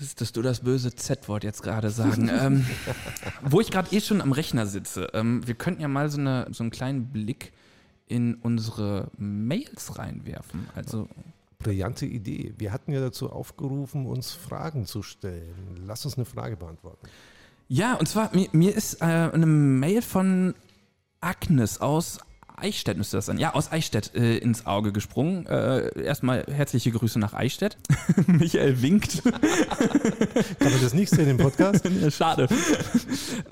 Müsstest 0.04 0.36
du 0.36 0.42
das 0.42 0.60
böse 0.60 0.94
Z-Wort 0.94 1.46
jetzt 1.46 1.64
gerade 1.64 1.90
sagen? 1.90 2.30
ähm, 2.42 2.66
wo 3.42 3.62
ich 3.62 3.72
gerade 3.72 3.96
eh 3.96 4.02
schon 4.02 4.20
am 4.20 4.34
Rechner 4.34 4.68
sitze, 4.68 5.08
ähm, 5.14 5.48
wir 5.48 5.56
könnten 5.56 5.82
ja 5.82 5.88
mal 5.88 6.10
so, 6.10 6.20
eine, 6.20 6.46
so 6.52 6.62
einen 6.62 6.72
kleinen 6.72 7.06
Blick 7.06 7.54
in 8.08 8.36
unsere 8.36 9.12
Mails 9.18 9.98
reinwerfen. 9.98 10.68
Also 10.76 11.08
Brillante 11.58 12.06
Idee. 12.06 12.54
Wir 12.58 12.74
hatten 12.74 12.92
ja 12.92 13.00
dazu 13.00 13.32
aufgerufen, 13.32 14.06
uns 14.06 14.34
Fragen 14.34 14.86
zu 14.86 15.04
stellen. 15.04 15.78
Lass 15.88 16.04
uns 16.04 16.18
eine 16.18 16.26
Frage 16.26 16.58
beantworten. 16.58 17.08
Ja, 17.70 17.94
und 17.94 18.10
zwar, 18.10 18.36
mir, 18.36 18.50
mir 18.52 18.76
ist 18.76 19.02
äh, 19.02 19.06
eine 19.06 19.46
Mail 19.46 20.02
von 20.02 20.54
Agnes 21.22 21.80
aus 21.80 22.20
Eichstätt 22.58 22.98
müsste 22.98 23.18
das 23.18 23.26
sein. 23.26 23.38
Ja, 23.38 23.54
aus 23.54 23.72
Eichstätt 23.72 24.16
äh, 24.16 24.38
ins 24.38 24.66
Auge 24.66 24.92
gesprungen. 24.92 25.46
Äh, 25.46 26.04
erstmal 26.04 26.46
herzliche 26.50 26.92
Grüße 26.92 27.20
nach 27.20 27.34
Eichstätt. 27.34 27.78
Michael 28.28 28.82
winkt. 28.82 29.24
Kann 29.24 30.72
man 30.72 30.82
das 30.82 30.94
nicht 30.94 31.10
sehen 31.10 31.30
im 31.30 31.38
Podcast? 31.38 31.88
Schade. 32.10 32.48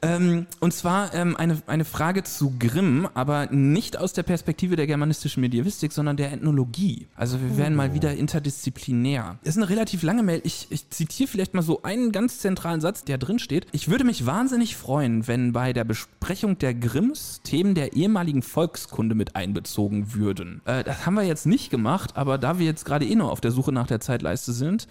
ähm, 0.01 0.45
und 0.59 0.73
zwar 0.73 1.13
ähm, 1.13 1.35
eine, 1.37 1.61
eine 1.67 1.85
Frage 1.85 2.23
zu 2.23 2.53
Grimm, 2.59 3.07
aber 3.13 3.47
nicht 3.47 3.97
aus 3.97 4.13
der 4.13 4.23
Perspektive 4.23 4.75
der 4.75 4.87
germanistischen 4.87 5.41
Medievistik, 5.41 5.91
sondern 5.91 6.17
der 6.17 6.31
Ethnologie. 6.31 7.07
Also 7.15 7.41
wir 7.41 7.57
werden 7.57 7.73
oh. 7.73 7.77
mal 7.77 7.93
wieder 7.93 8.13
interdisziplinär. 8.13 9.39
Das 9.43 9.55
ist 9.55 9.61
eine 9.61 9.69
relativ 9.69 10.03
lange 10.03 10.23
Mail. 10.23 10.41
Ich, 10.43 10.67
ich 10.69 10.89
zitiere 10.89 11.27
vielleicht 11.27 11.53
mal 11.53 11.61
so 11.61 11.81
einen 11.83 12.11
ganz 12.11 12.39
zentralen 12.39 12.81
Satz, 12.81 13.03
der 13.03 13.17
drin 13.17 13.39
steht. 13.39 13.67
Ich 13.71 13.89
würde 13.89 14.03
mich 14.03 14.25
wahnsinnig 14.25 14.75
freuen, 14.75 15.27
wenn 15.27 15.53
bei 15.53 15.73
der 15.73 15.83
Besprechung 15.83 16.57
der 16.59 16.73
Grimms 16.73 17.41
Themen 17.43 17.75
der 17.75 17.93
ehemaligen 17.93 18.41
Volks 18.41 18.90
Volkskunde 18.91 19.15
mit 19.15 19.35
einbezogen 19.35 20.13
würden. 20.13 20.61
Äh, 20.65 20.83
das 20.83 21.05
haben 21.05 21.15
wir 21.15 21.23
jetzt 21.23 21.45
nicht 21.45 21.69
gemacht, 21.69 22.17
aber 22.17 22.37
da 22.37 22.59
wir 22.59 22.65
jetzt 22.65 22.85
gerade 22.85 23.05
eh 23.05 23.15
nur 23.15 23.31
auf 23.31 23.41
der 23.41 23.51
Suche 23.51 23.71
nach 23.71 23.87
der 23.87 24.01
Zeitleiste 24.01 24.51
sind, 24.51 24.87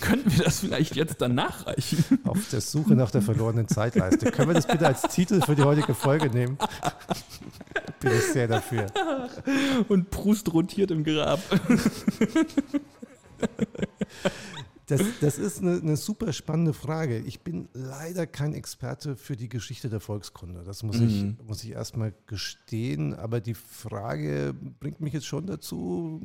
könnten 0.00 0.32
wir 0.32 0.44
das 0.44 0.60
vielleicht 0.60 0.96
jetzt 0.96 1.20
dann 1.20 1.34
nachreichen. 1.34 2.02
Auf 2.24 2.48
der 2.50 2.60
Suche 2.60 2.94
nach 2.94 3.10
der 3.10 3.22
verlorenen 3.22 3.68
Zeitleiste. 3.68 4.30
Können 4.30 4.48
wir 4.48 4.54
das 4.54 4.66
bitte 4.66 4.86
als 4.86 5.02
Titel 5.02 5.42
für 5.42 5.54
die 5.54 5.62
heutige 5.62 5.94
Folge 5.94 6.30
nehmen? 6.30 6.56
Bin 8.00 8.12
ich 8.12 8.32
sehr 8.32 8.48
dafür. 8.48 8.86
Und 9.88 10.10
Prust 10.10 10.52
rotiert 10.52 10.90
im 10.90 11.04
Grab. 11.04 11.40
Das, 14.86 15.00
das 15.20 15.38
ist 15.38 15.60
eine, 15.60 15.80
eine, 15.80 15.96
super 15.96 16.32
spannende 16.32 16.72
Frage. 16.72 17.18
Ich 17.18 17.40
bin 17.40 17.68
leider 17.72 18.26
kein 18.26 18.52
Experte 18.52 19.16
für 19.16 19.36
die 19.36 19.48
Geschichte 19.48 19.88
der 19.88 20.00
Volkskunde. 20.00 20.64
Das 20.64 20.82
muss, 20.82 20.98
mhm. 20.98 21.36
ich, 21.38 21.46
muss 21.46 21.64
ich 21.64 21.70
erstmal 21.70 22.12
gestehen. 22.26 23.14
Aber 23.14 23.40
die 23.40 23.54
Frage 23.54 24.54
bringt 24.80 25.00
mich 25.00 25.12
jetzt 25.12 25.26
schon 25.26 25.46
dazu, 25.46 26.20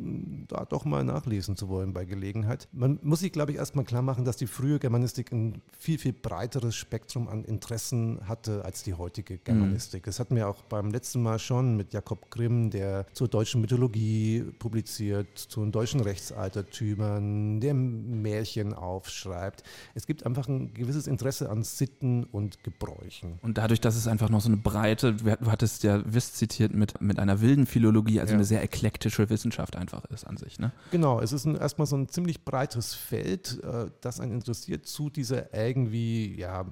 da 0.48 0.66
doch 0.66 0.86
mal 0.86 1.04
nachlesen 1.04 1.56
zu 1.56 1.70
wollen 1.70 1.94
bei 1.94 2.06
Gelegenheit. 2.06 2.68
Man 2.72 3.00
muss 3.04 3.20
sich, 3.20 3.32
glaube 3.32 3.52
ich, 3.52 3.58
erstmal 3.58 3.86
klar 3.86 4.02
machen, 4.02 4.26
dass 4.26 4.38
die 4.38 4.48
frühe 4.48 4.80
Germanistik 4.80 5.32
ein 5.32 5.62
viel, 5.78 6.00
viel 6.00 6.14
breiteres 6.14 6.76
Spektrum 6.76 7.28
an 7.28 7.44
Interessen 7.46 8.20
hatte 8.28 8.66
als 8.66 8.84
die 8.84 8.96
heutige 8.96 9.36
mhm. 9.36 9.40
Germanistik. 9.44 10.04
Mhm. 10.04 10.06
Das 10.06 10.20
hatten 10.20 10.36
wir 10.36 10.50
auch 10.50 10.64
beim 10.64 10.92
letzten 10.92 11.22
Mal 11.22 11.40
schon 11.40 11.78
mit 11.78 11.94
Jakob 11.94 12.32
Grimm, 12.32 12.70
der 12.72 13.06
zur 13.14 13.28
deutschen 13.28 13.62
Mythologie 13.62 14.44
publiziert, 14.58 15.38
zu 15.38 15.62
den 15.62 15.72
deutschen 15.72 16.02
Rechtsaltertümern, 16.02 17.60
der 17.60 17.74
Märchen 17.74 18.57
Märchen 18.58 18.74
aufschreibt. 18.74 19.64
Es 19.94 20.08
gibt 20.08 20.26
einfach 20.26 20.48
ein 20.48 20.74
gewisses 20.74 21.08
Interesse 21.08 21.50
an 21.50 21.64
Sitten 21.64 22.24
und 22.26 22.64
Gebräuchen. 22.64 23.40
Und 23.42 23.58
dadurch, 23.58 23.82
dass 23.82 23.96
es 23.96 24.08
einfach 24.08 24.30
noch 24.30 24.42
so 24.42 24.50
eine 24.50 24.58
breite, 24.58 25.14
du 25.14 25.52
hattest 25.52 25.84
ja 25.84 26.02
Wiss 26.06 26.34
zitiert 26.34 26.74
mit, 26.74 27.00
mit 27.02 27.20
einer 27.20 27.42
wilden 27.42 27.66
Philologie, 27.66 28.20
also 28.20 28.32
ja. 28.32 28.38
eine 28.38 28.46
sehr 28.46 28.64
eklektische 28.64 29.30
Wissenschaft 29.30 29.76
einfach 29.76 30.06
ist 30.06 30.26
an 30.26 30.38
sich. 30.38 30.60
Ne? 30.60 30.72
Genau, 30.92 31.20
es 31.20 31.32
ist 31.32 31.46
ein, 31.46 31.56
erstmal 31.56 31.88
so 31.88 31.96
ein 31.96 32.10
ziemlich 32.10 32.44
breites 32.44 32.94
Feld, 32.94 33.64
äh, 33.64 33.90
das 34.02 34.20
einen 34.20 34.34
interessiert 34.34 34.86
zu 34.86 35.10
dieser 35.10 35.54
irgendwie, 35.54 36.36
ja, 36.38 36.66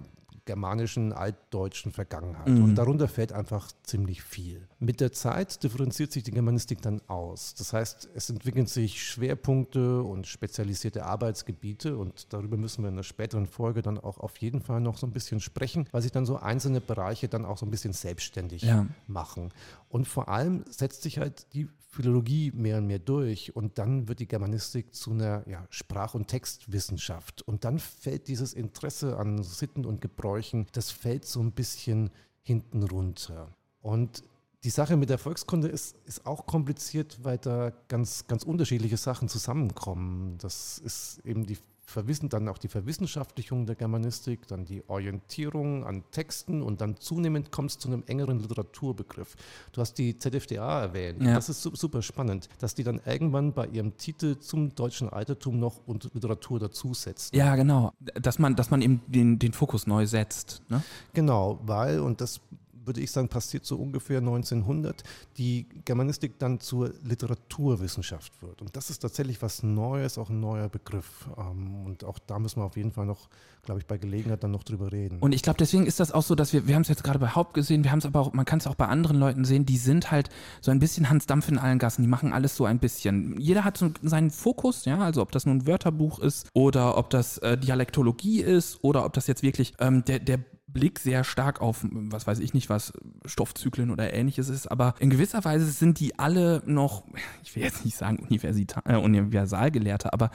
germanischen, 0.45 1.12
altdeutschen 1.12 1.91
Vergangenheit. 1.91 2.47
Mhm. 2.47 2.63
Und 2.63 2.75
darunter 2.75 3.08
fällt 3.08 3.34
einfach 3.34 3.71
ziemlich 3.84 4.21
viel. 4.21 4.67
Mit 4.79 5.01
der 5.01 5.12
Zeit 5.12 5.63
differenziert 5.63 6.12
sich 6.12 6.23
die 6.23 6.31
Germanistik 6.31 6.81
dann 6.81 7.01
aus. 7.08 7.55
Das 7.55 7.73
heißt, 7.73 8.10
es 8.13 8.29
entwickeln 8.29 8.67
sich 8.67 9.03
Schwerpunkte 9.03 10.01
und 10.03 10.27
spezialisierte 10.27 11.05
Arbeitsgebiete 11.05 11.97
und 11.97 12.31
darüber 12.34 12.58
müssen 12.58 12.84
wir 12.84 12.89
in 12.89 12.95
der 12.95 13.03
späteren 13.03 13.47
Folge 13.47 13.81
dann 13.81 13.97
auch 13.97 14.19
auf 14.19 14.38
jeden 14.38 14.62
Fall 14.62 14.81
noch 14.81 14.97
so 14.97 15.08
ein 15.08 15.12
bisschen 15.12 15.39
sprechen, 15.39 15.88
weil 15.91 16.01
sich 16.01 16.12
dann 16.12 16.25
so 16.25 16.38
einzelne 16.38 16.81
Bereiche 16.81 17.27
dann 17.27 17.45
auch 17.45 17.58
so 17.58 17.65
ein 17.65 17.71
bisschen 17.71 17.93
selbstständig 17.93 18.62
ja. 18.62 18.86
machen. 19.08 19.51
Und 19.89 20.08
vor 20.08 20.30
allem 20.30 20.65
setzt 20.69 21.04
sich 21.04 21.19
halt 21.19 21.54
die 21.54 21.67
Philologie 21.95 22.52
mehr 22.52 22.80
und 22.80 22.88
mehr 22.88 23.00
durch 23.00 23.56
und 23.56 23.78
dann 23.78 24.10
wird 24.10 24.19
die 24.19 24.28
Germanistik 24.28 24.93
zu 24.93 25.12
einer 25.12 25.48
ja, 25.48 25.65
Sprach- 25.69 26.13
und 26.13 26.28
Textwissenschaft. 26.28 27.41
Und 27.43 27.63
dann 27.63 27.80
fällt 27.80 28.28
dieses 28.28 28.54
Interesse 28.54 29.17
an 29.17 29.41
Sitten 29.43 29.86
und 29.86 30.02
Gebräuchen, 30.02 30.67
das 30.74 30.91
fällt 30.91 31.26
so 31.26 31.39
ein 31.39 31.54
bisschen 31.54 32.10
hinten 32.41 32.84
runter. 32.84 33.56
Und 33.82 34.24
die 34.65 34.71
Sache 34.71 34.98
mit 34.98 35.10
der 35.10 35.19
Volkskunde 35.19 35.69
ist, 35.69 35.95
ist 36.06 36.26
auch 36.26 36.45
kompliziert, 36.45 37.19
weil 37.24 37.38
da 37.38 37.71
ganz, 37.88 38.28
ganz 38.28 38.43
unterschiedliche 38.43 38.98
Sachen 38.98 39.30
zusammenkommen. 39.30 40.38
Das 40.39 40.80
ist 40.80 41.19
eben 41.24 41.45
die 41.45 41.58
Verwissen, 41.86 42.30
dann 42.30 42.48
auch 42.50 42.58
die 42.58 42.67
Verwissenschaftlichung 42.67 43.65
der 43.65 43.76
Germanistik, 43.76 44.48
dann 44.48 44.65
die 44.65 44.84
Orientierung 44.88 45.86
an 45.86 46.04
Texten 46.12 46.62
und 46.62 46.82
dann 46.82 46.98
zunehmend 46.98 47.52
kommt 47.52 47.71
es 47.71 47.78
zu 47.78 47.88
einem 47.88 48.04
engeren 48.08 48.39
Literaturbegriff. 48.39 49.36
Du 49.71 49.82
hast 49.82 49.93
die 49.95 50.17
ZFDA 50.17 50.82
erwähnt. 50.82 51.21
Ja. 51.21 51.36
Das 51.36 51.50
ist 51.50 51.62
super 51.62 52.02
spannend, 52.02 52.50
dass 52.60 52.74
die 52.76 52.84
dann 52.84 53.00
irgendwann 53.06 53.54
bei 53.54 53.67
ihrem 53.67 53.95
Titel 53.98 54.38
zum 54.39 54.74
deutschen 54.74 55.10
Altertum 55.10 55.60
noch 55.60 55.86
und 55.86 56.12
Literatur 56.13 56.60
dazusetzt. 56.60 57.36
Ja, 57.36 57.56
genau. 57.56 57.93
Dass 58.15 58.39
man, 58.39 58.56
dass 58.56 58.71
man 58.71 58.82
eben 58.82 59.02
den, 59.08 59.38
den 59.39 59.54
Fokus 59.54 59.88
neu 59.88 60.06
setzt. 60.08 60.63
Ne? 60.69 60.82
Genau, 61.13 61.60
weil, 61.63 62.00
und 62.00 62.19
das 62.19 62.41
würde 62.86 63.02
ich 63.02 63.12
sagen, 63.12 63.28
passiert 63.28 63.65
so 63.65 63.78
ungefähr 63.78 64.19
1900, 64.19 65.04
die 65.38 65.67
Germanistik 65.86 66.39
dann 66.39 66.60
zur 66.60 66.93
Literaturwissenschaft 67.04 68.41
wird. 68.41 68.62
Und 68.62 68.76
das 68.76 68.89
ist 68.89 69.00
tatsächlich 69.00 69.41
was 69.41 69.63
Neues, 69.63 70.17
auch 70.17 70.30
ein 70.30 70.39
neuer 70.39 70.69
Begriff. 70.69 71.30
Ähm, 71.38 71.86
und 71.86 72.04
auch 72.04 72.19
da 72.19 72.39
müssen 72.39 72.62
wir 72.62 72.65
auf 72.65 72.78
jeden 72.78 72.91
Fall 72.91 73.06
noch, 73.06 73.30
glaube 73.63 73.80
ich, 73.80 73.86
bei 73.86 73.98
Gelegenheit 73.98 74.43
dann 74.43 74.52
noch 74.52 74.63
drüber 74.63 74.91
reden. 74.91 75.19
Und 75.19 75.34
ich 75.34 75.41
glaube, 75.41 75.58
deswegen 75.58 75.86
ist 75.86 76.00
das 76.00 76.12
auch 76.12 76.24
so, 76.24 76.36
dass 76.36 76.54
wir, 76.54 76.67
wir 76.67 76.76
haben 76.76 76.84
es 76.84 76.88
jetzt 76.88 77.04
gerade 77.04 77.19
bei 77.19 77.30
Haupt 77.30 77.54
gesehen, 77.54 77.84
wir 77.84 77.91
haben 77.91 78.00
es 78.00 78.06
aber 78.06 78.19
auch, 78.19 78.34
man 78.34 78.45
kann 78.45 78.60
es 78.60 78.67
auch 78.67 78.76
bei 78.76 78.88
anderen 78.88 79.17
Leuten 79.17 79.45
sehen, 79.45 79.65
die 79.65 79.78
sind 79.78 80.12
halt 80.12 80.30
so 80.62 80.71
ein 80.71 80.80
bisschen 80.80 81.10
Hans 81.10 81.26
Dampf 81.26 81.50
in 81.50 81.58
allen 81.58 81.80
Gassen, 81.80 82.02
die 82.02 82.08
machen 82.08 82.34
alles 82.34 82.56
so 82.56 82.65
ein 82.65 82.80
bisschen. 82.80 83.39
Jeder 83.39 83.63
hat 83.63 83.78
so 83.78 83.91
seinen 84.02 84.30
Fokus, 84.30 84.86
ja, 84.86 85.00
also 85.00 85.21
ob 85.21 85.32
das 85.32 85.45
nun 85.45 85.58
ein 85.58 85.67
Wörterbuch 85.67 86.19
ist 86.19 86.48
oder 86.54 86.98
ob 86.98 87.10
das 87.10 87.38
äh, 87.39 87.58
Dialektologie 87.58 88.41
ist 88.41 88.84
oder 88.84 89.06
ob 89.06 89.13
das 89.13 89.28
jetzt 89.28 89.43
wirklich 89.43 89.74
ähm, 89.80 90.04
der, 90.06 90.19
der 90.19 90.39
Blick 90.67 90.99
sehr 90.99 91.23
stark 91.23 91.62
auf, 91.62 91.86
was 91.91 92.25
weiß 92.28 92.39
ich 92.39 92.54
nicht, 92.54 92.69
was 92.69 92.93
Stoffzyklen 93.25 93.91
oder 93.91 94.13
ähnliches 94.13 94.49
ist, 94.49 94.67
aber 94.67 94.95
in 94.99 95.10
gewisser 95.10 95.45
Weise 95.45 95.65
sind 95.65 95.99
die 95.99 96.17
alle 96.17 96.63
noch, 96.65 97.04
ich 97.43 97.56
will 97.56 97.63
jetzt 97.63 97.86
nicht 97.86 97.97
sagen 97.97 98.25
Universita 98.28 98.82
äh, 98.86 98.97
Universalgelehrte, 98.97 100.12
aber 100.12 100.32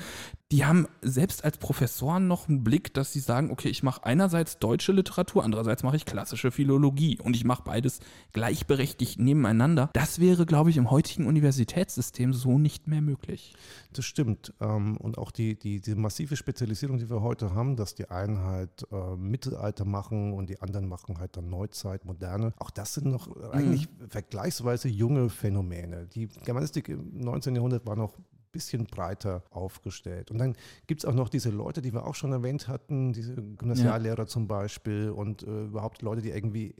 die 0.52 0.64
haben 0.64 0.88
selbst 1.00 1.44
als 1.44 1.58
Professoren 1.58 2.26
noch 2.26 2.48
einen 2.48 2.64
Blick, 2.64 2.92
dass 2.94 3.12
sie 3.12 3.20
sagen, 3.20 3.50
okay, 3.50 3.68
ich 3.68 3.84
mache 3.84 4.04
einerseits 4.04 4.58
deutsche 4.58 4.92
Literatur, 4.92 5.44
andererseits 5.44 5.84
mache 5.84 5.96
ich 5.96 6.04
klassische 6.04 6.50
Philologie 6.50 7.18
und 7.20 7.36
ich 7.36 7.44
mache 7.44 7.62
beides 7.64 8.00
gleichberechtigt 8.32 9.20
nebeneinander. 9.20 9.90
Das 9.92 10.18
wäre, 10.18 10.46
glaube 10.46 10.70
ich, 10.70 10.76
im 10.76 10.90
heutigen 10.90 11.26
Universitätssystem 11.26 12.32
so 12.32 12.58
nicht 12.58 12.88
mehr 12.88 13.00
möglich. 13.00 13.54
Das 13.92 14.04
stimmt. 14.04 14.52
Ähm, 14.60 14.96
und 14.96 15.18
auch 15.18 15.30
die, 15.30 15.56
die, 15.56 15.80
die 15.80 15.94
massive 15.94 16.36
Spezialisierung, 16.36 16.98
die 16.98 17.10
wir 17.10 17.20
heute 17.20 17.54
haben, 17.54 17.76
dass 17.76 17.94
die 17.94 18.10
einen 18.10 18.38
halt 18.40 18.86
äh, 18.90 19.16
Mittelalter 19.16 19.84
machen 19.84 20.19
und 20.32 20.50
die 20.50 20.60
anderen 20.60 20.88
machen 20.88 21.18
halt 21.18 21.36
dann 21.36 21.48
Neuzeit, 21.48 22.04
Moderne. 22.04 22.52
Auch 22.58 22.70
das 22.70 22.94
sind 22.94 23.06
noch 23.06 23.28
eigentlich 23.52 23.88
mhm. 23.88 24.08
vergleichsweise 24.08 24.88
junge 24.88 25.28
Phänomene. 25.28 26.06
Die 26.06 26.28
Germanistik 26.28 26.88
im 26.88 27.18
19. 27.18 27.54
Jahrhundert 27.54 27.86
war 27.86 27.96
noch 27.96 28.16
bisschen 28.52 28.86
breiter 28.86 29.44
aufgestellt. 29.50 30.30
Und 30.30 30.38
dann 30.38 30.56
gibt 30.86 31.02
es 31.02 31.04
auch 31.04 31.14
noch 31.14 31.28
diese 31.28 31.50
Leute, 31.50 31.82
die 31.82 31.92
wir 31.92 32.06
auch 32.06 32.14
schon 32.14 32.32
erwähnt 32.32 32.68
hatten, 32.68 33.12
diese 33.12 33.34
Gymnasiallehrer 33.34 34.22
ja. 34.22 34.26
zum 34.26 34.48
Beispiel 34.48 35.10
und 35.10 35.42
äh, 35.42 35.64
überhaupt 35.64 36.02
Leute, 36.02 36.22
die 36.22 36.30
irgendwie 36.30 36.74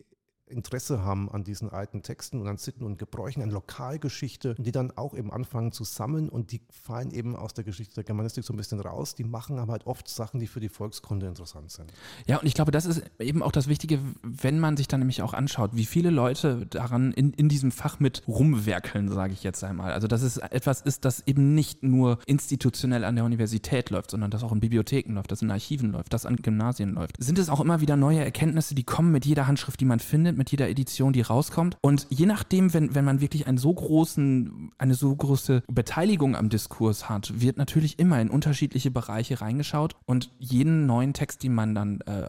Interesse 0.51 1.03
haben 1.03 1.31
an 1.31 1.45
diesen 1.45 1.71
alten 1.71 2.03
Texten 2.03 2.41
und 2.41 2.49
an 2.49 2.57
Sitten 2.57 2.85
und 2.85 2.99
Gebräuchen, 2.99 3.43
an 3.43 3.51
Lokalgeschichte, 3.51 4.55
die 4.59 4.73
dann 4.73 4.91
auch 4.97 5.15
eben 5.15 5.33
anfangen 5.33 5.73
zu 5.73 5.85
sammeln 5.85 6.29
und 6.29 6.53
die 6.53 6.61
fallen 6.71 7.11
eben 7.13 7.37
aus 7.37 7.55
der 7.55 7.65
Geschichte 7.65 7.95
der 7.95 8.05
Germanistik 8.05 8.45
so 8.45 8.53
ein 8.53 8.57
bisschen 8.57 8.81
raus. 8.81 9.15
Die 9.15 9.25
machen 9.25 9.59
aber 9.59 9.73
halt 9.73 9.87
oft 9.87 10.09
Sachen, 10.09 10.41
die 10.41 10.47
für 10.47 10.61
die 10.61 10.69
Volkskunde 10.69 11.27
interessant 11.27 11.71
sind. 11.71 11.93
Ja, 12.27 12.39
und 12.39 12.47
ich 12.47 12.55
glaube, 12.55 12.71
das 12.71 12.87
ist 12.87 13.03
eben 13.19 13.43
auch 13.43 13.53
das 13.53 13.69
Wichtige, 13.69 13.99
wenn 14.23 14.59
man 14.59 14.77
sich 14.77 14.89
dann 14.89 15.01
nämlich 15.01 15.23
auch 15.23 15.35
anschaut, 15.35 15.71
wie 15.75 15.87
viele 15.87 16.11
Leute 16.11 16.67
daran 16.67 17.13
in, 17.13 17.33
in 17.33 17.49
diesem 17.49 17.71
Fach 17.71 18.01
mit 18.01 18.23
rumwerkeln, 18.27 19.09
sage 19.09 19.33
ich 19.33 19.43
jetzt 19.43 19.65
einmal. 19.65 19.93
Also, 19.93 20.09
dass 20.09 20.23
es 20.23 20.37
etwas 20.39 20.81
ist, 20.81 21.05
das 21.05 21.27
eben 21.27 21.55
nicht 21.55 21.83
nur 21.83 22.19
institutionell 22.27 23.05
an 23.05 23.17
der 23.17 23.25
Universität 23.25 23.91
läuft, 23.91 24.11
sondern 24.11 24.31
das 24.31 24.43
auch 24.43 24.53
in 24.53 24.61
Bibliotheken 24.61 25.15
läuft, 25.15 25.31
das 25.31 25.43
in 25.43 25.51
Archiven 25.51 25.93
läuft, 25.93 26.13
das 26.13 26.27
an 26.27 26.37
Gymnasien 26.37 26.95
läuft. 26.95 27.17
Sind 27.19 27.39
es 27.39 27.49
auch 27.49 27.61
immer 27.61 27.81
wieder 27.81 27.97
neue 27.97 28.25
Erkenntnisse, 28.25 28.75
die 28.75 28.85
kommen 28.85 29.13
mit 29.13 29.25
jeder 29.27 29.47
Handschrift, 29.47 29.81
die 29.81 29.85
man 29.85 30.01
findet, 30.01 30.37
mit 30.41 30.51
jeder 30.51 30.71
Edition, 30.71 31.13
die 31.13 31.21
rauskommt. 31.21 31.77
Und 31.83 32.07
je 32.09 32.25
nachdem, 32.25 32.73
wenn, 32.73 32.95
wenn 32.95 33.05
man 33.05 33.21
wirklich 33.21 33.47
einen 33.47 33.59
so 33.59 33.75
großen, 33.75 34.73
eine 34.79 34.95
so 34.95 35.15
große 35.15 35.63
Beteiligung 35.71 36.35
am 36.35 36.49
Diskurs 36.49 37.11
hat, 37.11 37.39
wird 37.39 37.59
natürlich 37.59 37.99
immer 37.99 38.19
in 38.23 38.31
unterschiedliche 38.31 38.91
Bereiche 38.91 39.43
reingeschaut 39.43 39.97
und 40.07 40.31
jeden 40.39 40.87
neuen 40.87 41.13
Text, 41.13 41.43
den 41.43 41.55
man 41.55 41.75
dann 41.75 42.01
äh, 42.07 42.29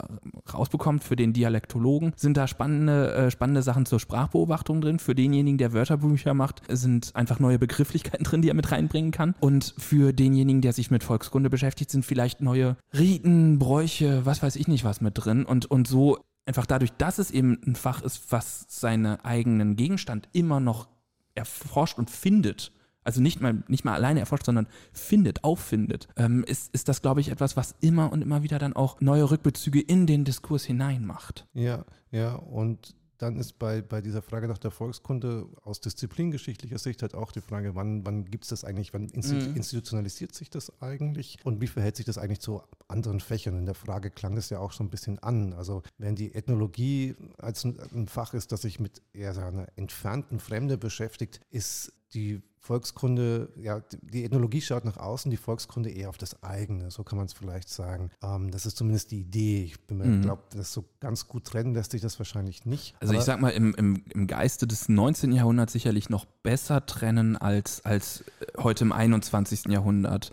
rausbekommt 0.53 1.05
für 1.05 1.15
den 1.15 1.31
Dialektologen, 1.31 2.11
sind 2.17 2.35
da 2.35 2.47
spannende, 2.47 3.13
äh, 3.13 3.31
spannende 3.31 3.61
Sachen 3.61 3.85
zur 3.85 4.01
Sprachbeobachtung 4.01 4.81
drin. 4.81 4.99
Für 4.99 5.15
denjenigen, 5.15 5.57
der 5.57 5.71
Wörterbücher 5.71 6.33
macht, 6.33 6.61
sind 6.67 7.15
einfach 7.15 7.39
neue 7.39 7.59
Begrifflichkeiten 7.59 8.23
drin, 8.25 8.41
die 8.41 8.49
er 8.49 8.55
mit 8.55 8.73
reinbringen 8.73 9.11
kann. 9.11 9.35
Und 9.39 9.73
für 9.77 10.11
denjenigen, 10.11 10.61
der 10.61 10.73
sich 10.73 10.91
mit 10.91 11.05
Volkskunde 11.05 11.49
beschäftigt, 11.49 11.91
sind 11.91 12.05
vielleicht 12.05 12.41
neue 12.41 12.75
Riten, 12.93 13.57
Bräuche, 13.57 14.25
was 14.25 14.43
weiß 14.43 14.57
ich 14.57 14.67
nicht 14.67 14.83
was 14.83 14.99
mit 14.99 15.13
drin. 15.15 15.45
Und, 15.45 15.71
und 15.71 15.87
so 15.87 16.17
einfach 16.45 16.65
dadurch, 16.65 16.91
dass 16.93 17.19
es 17.19 17.31
eben 17.31 17.59
ein 17.65 17.75
Fach 17.75 18.01
ist, 18.01 18.31
was 18.31 18.65
seinen 18.67 19.19
eigenen 19.21 19.75
Gegenstand 19.75 20.29
immer 20.33 20.59
noch 20.59 20.87
erforscht 21.35 21.97
und 21.97 22.09
findet, 22.09 22.71
also 23.03 23.21
nicht 23.21 23.41
mal, 23.41 23.63
nicht 23.67 23.83
mal 23.83 23.95
alleine 23.95 24.19
erforscht, 24.19 24.45
sondern 24.45 24.67
findet, 24.93 25.43
auffindet, 25.43 26.07
ähm, 26.17 26.43
ist, 26.43 26.73
ist 26.73 26.87
das, 26.87 27.01
glaube 27.01 27.21
ich, 27.21 27.29
etwas, 27.29 27.57
was 27.57 27.75
immer 27.81 28.11
und 28.11 28.21
immer 28.21 28.43
wieder 28.43 28.59
dann 28.59 28.73
auch 28.73 29.01
neue 29.01 29.29
Rückbezüge 29.29 29.81
in 29.81 30.05
den 30.07 30.23
Diskurs 30.23 30.65
hineinmacht. 30.65 31.47
Ja, 31.53 31.85
ja, 32.11 32.35
und 32.35 32.95
dann 33.21 33.37
ist 33.37 33.59
bei, 33.59 33.81
bei 33.81 34.01
dieser 34.01 34.21
Frage 34.21 34.47
nach 34.47 34.57
der 34.57 34.71
Volkskunde 34.71 35.47
aus 35.63 35.79
disziplingeschichtlicher 35.79 36.79
Sicht 36.79 37.01
halt 37.01 37.13
auch 37.13 37.31
die 37.31 37.41
Frage, 37.41 37.75
wann, 37.75 38.05
wann 38.05 38.25
gibt 38.25 38.45
es 38.45 38.49
das 38.49 38.63
eigentlich, 38.63 38.93
wann 38.93 39.03
mhm. 39.13 39.55
institutionalisiert 39.55 40.33
sich 40.33 40.49
das 40.49 40.81
eigentlich 40.81 41.37
und 41.43 41.61
wie 41.61 41.67
verhält 41.67 41.97
sich 41.97 42.05
das 42.05 42.17
eigentlich 42.17 42.41
zu 42.41 42.61
anderen 42.87 43.19
Fächern? 43.19 43.57
In 43.57 43.65
der 43.65 43.75
Frage 43.75 44.09
klang 44.09 44.37
es 44.37 44.49
ja 44.49 44.59
auch 44.59 44.71
schon 44.71 44.87
ein 44.87 44.89
bisschen 44.89 45.19
an. 45.19 45.53
Also 45.53 45.83
wenn 45.97 46.15
die 46.15 46.33
Ethnologie 46.33 47.15
als 47.37 47.63
ein, 47.63 47.79
ein 47.93 48.07
Fach 48.07 48.33
ist, 48.33 48.51
das 48.51 48.61
sich 48.63 48.79
mit 48.79 49.01
eher 49.13 49.37
einer 49.37 49.67
entfernten 49.75 50.39
Fremde 50.39 50.77
beschäftigt, 50.77 51.41
ist 51.51 51.93
die 52.13 52.41
Volkskunde, 52.61 53.49
ja, 53.59 53.81
die 54.03 54.23
Ethnologie 54.23 54.61
schaut 54.61 54.85
nach 54.85 54.97
außen, 54.97 55.31
die 55.31 55.37
Volkskunde 55.37 55.89
eher 55.89 56.09
auf 56.09 56.19
das 56.19 56.43
eigene, 56.43 56.91
so 56.91 57.03
kann 57.03 57.17
man 57.17 57.25
es 57.25 57.33
vielleicht 57.33 57.69
sagen. 57.69 58.11
Ähm, 58.21 58.51
das 58.51 58.67
ist 58.67 58.77
zumindest 58.77 59.09
die 59.09 59.21
Idee. 59.21 59.63
Ich 59.63 59.77
mhm. 59.89 60.21
glaube, 60.21 60.43
das 60.55 60.71
so 60.71 60.85
ganz 60.99 61.27
gut 61.27 61.45
trennen 61.45 61.73
lässt 61.73 61.91
sich 61.91 62.01
das 62.01 62.19
wahrscheinlich 62.19 62.65
nicht. 62.65 62.93
Also 62.99 63.15
ich 63.15 63.21
sag 63.21 63.41
mal, 63.41 63.49
im, 63.49 63.73
im, 63.75 64.03
im 64.13 64.27
Geiste 64.27 64.67
des 64.67 64.89
19. 64.89 65.31
Jahrhunderts 65.31 65.73
sicherlich 65.73 66.09
noch 66.09 66.25
besser 66.25 66.85
trennen 66.85 67.35
als, 67.35 67.83
als 67.83 68.23
heute 68.57 68.83
im 68.83 68.91
21. 68.91 69.65
Jahrhundert 69.69 70.31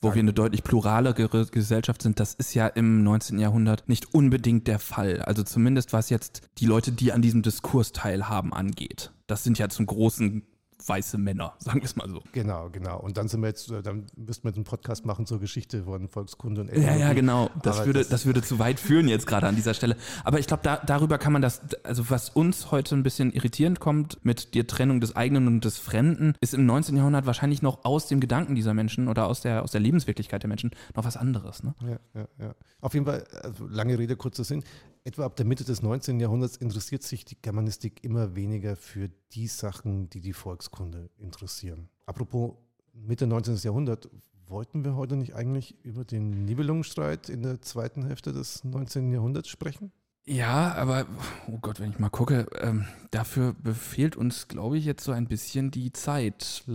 wo 0.00 0.14
wir 0.14 0.20
eine 0.20 0.32
deutlich 0.32 0.62
pluralere 0.62 1.46
Gesellschaft 1.46 2.02
sind, 2.02 2.20
das 2.20 2.34
ist 2.34 2.54
ja 2.54 2.68
im 2.68 3.02
19. 3.02 3.38
Jahrhundert 3.40 3.88
nicht 3.88 4.14
unbedingt 4.14 4.68
der 4.68 4.78
Fall. 4.78 5.22
Also 5.22 5.42
zumindest 5.42 5.92
was 5.92 6.08
jetzt 6.08 6.42
die 6.58 6.66
Leute, 6.66 6.92
die 6.92 7.12
an 7.12 7.20
diesem 7.20 7.42
Diskurs 7.42 7.90
teilhaben, 7.90 8.52
angeht. 8.52 9.10
Das 9.26 9.42
sind 9.42 9.58
ja 9.58 9.68
zum 9.68 9.86
großen 9.86 10.44
weiße 10.86 11.18
Männer, 11.18 11.54
sagen 11.58 11.80
wir 11.80 11.84
es 11.84 11.96
mal 11.96 12.08
so. 12.08 12.22
Genau, 12.32 12.70
genau. 12.70 12.98
Und 13.00 13.16
dann 13.16 13.28
sind 13.28 13.40
wir 13.40 13.48
jetzt, 13.48 13.70
äh, 13.70 13.82
dann 13.82 14.06
müssten 14.16 14.44
wir 14.48 14.54
einen 14.54 14.64
Podcast 14.64 15.04
machen 15.06 15.26
zur 15.26 15.40
Geschichte 15.40 15.84
von 15.84 16.08
Volkskunde 16.08 16.62
und 16.62 16.68
Ethnologie. 16.68 17.00
Ja, 17.00 17.06
ja, 17.08 17.12
genau. 17.12 17.50
Das 17.62 17.84
würde, 17.84 18.00
das, 18.00 18.08
das, 18.08 18.26
würde 18.26 18.42
zu 18.42 18.58
weit 18.58 18.80
führen 18.80 19.08
jetzt 19.08 19.26
gerade 19.26 19.46
an 19.46 19.56
dieser 19.56 19.74
Stelle. 19.74 19.96
Aber 20.24 20.38
ich 20.38 20.46
glaube, 20.46 20.62
da, 20.62 20.76
darüber 20.76 21.18
kann 21.18 21.32
man 21.32 21.42
das, 21.42 21.60
also 21.84 22.10
was 22.10 22.30
uns 22.30 22.70
heute 22.70 22.94
ein 22.94 23.02
bisschen 23.02 23.32
irritierend 23.32 23.80
kommt 23.80 24.24
mit 24.24 24.54
der 24.54 24.66
Trennung 24.66 25.00
des 25.00 25.16
eigenen 25.16 25.46
und 25.46 25.64
des 25.64 25.78
Fremden, 25.78 26.34
ist 26.40 26.54
im 26.54 26.66
19. 26.66 26.96
Jahrhundert 26.96 27.26
wahrscheinlich 27.26 27.62
noch 27.62 27.84
aus 27.84 28.06
dem 28.06 28.20
Gedanken 28.20 28.54
dieser 28.54 28.74
Menschen 28.74 29.08
oder 29.08 29.26
aus 29.26 29.40
der, 29.40 29.62
aus 29.62 29.72
der 29.72 29.80
Lebenswirklichkeit 29.80 30.42
der 30.42 30.48
Menschen 30.48 30.70
noch 30.94 31.04
was 31.04 31.16
anderes. 31.16 31.62
Ne? 31.62 31.74
Ja, 31.82 32.20
ja, 32.20 32.28
ja. 32.38 32.54
Auf 32.80 32.94
jeden 32.94 33.06
Fall, 33.06 33.24
also 33.42 33.66
lange 33.66 33.98
Rede, 33.98 34.16
kurzer 34.16 34.44
Sinn. 34.44 34.62
Etwa 35.08 35.24
ab 35.24 35.36
der 35.36 35.46
Mitte 35.46 35.64
des 35.64 35.80
19. 35.80 36.20
Jahrhunderts 36.20 36.58
interessiert 36.58 37.02
sich 37.02 37.24
die 37.24 37.40
Germanistik 37.40 38.04
immer 38.04 38.36
weniger 38.36 38.76
für 38.76 39.08
die 39.32 39.46
Sachen, 39.46 40.10
die 40.10 40.20
die 40.20 40.34
Volkskunde 40.34 41.08
interessieren. 41.16 41.88
Apropos 42.04 42.56
Mitte 42.92 43.26
19. 43.26 43.56
Jahrhundert, 43.56 44.10
wollten 44.48 44.84
wir 44.84 44.96
heute 44.96 45.16
nicht 45.16 45.34
eigentlich 45.34 45.82
über 45.82 46.04
den 46.04 46.44
Nibelungenstreit 46.44 47.30
in 47.30 47.42
der 47.42 47.62
zweiten 47.62 48.04
Hälfte 48.04 48.34
des 48.34 48.64
19. 48.64 49.10
Jahrhunderts 49.10 49.48
sprechen? 49.48 49.92
Ja, 50.26 50.74
aber, 50.74 51.06
oh 51.46 51.56
Gott, 51.56 51.80
wenn 51.80 51.88
ich 51.88 51.98
mal 51.98 52.10
gucke, 52.10 52.46
ähm, 52.60 52.84
dafür 53.10 53.54
befehlt 53.54 54.14
uns, 54.14 54.46
glaube 54.46 54.76
ich, 54.76 54.84
jetzt 54.84 55.04
so 55.04 55.12
ein 55.12 55.26
bisschen 55.26 55.70
die 55.70 55.90
Zeit. 55.90 56.64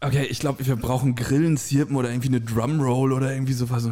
Okay, 0.00 0.26
ich 0.30 0.38
glaube, 0.38 0.64
wir 0.64 0.76
brauchen 0.76 1.16
Grillen, 1.16 1.56
Zirpen 1.56 1.96
oder 1.96 2.10
irgendwie 2.10 2.28
eine 2.28 2.40
Drumroll 2.40 3.12
oder 3.12 3.32
irgendwie 3.32 3.52
sowas 3.52 3.88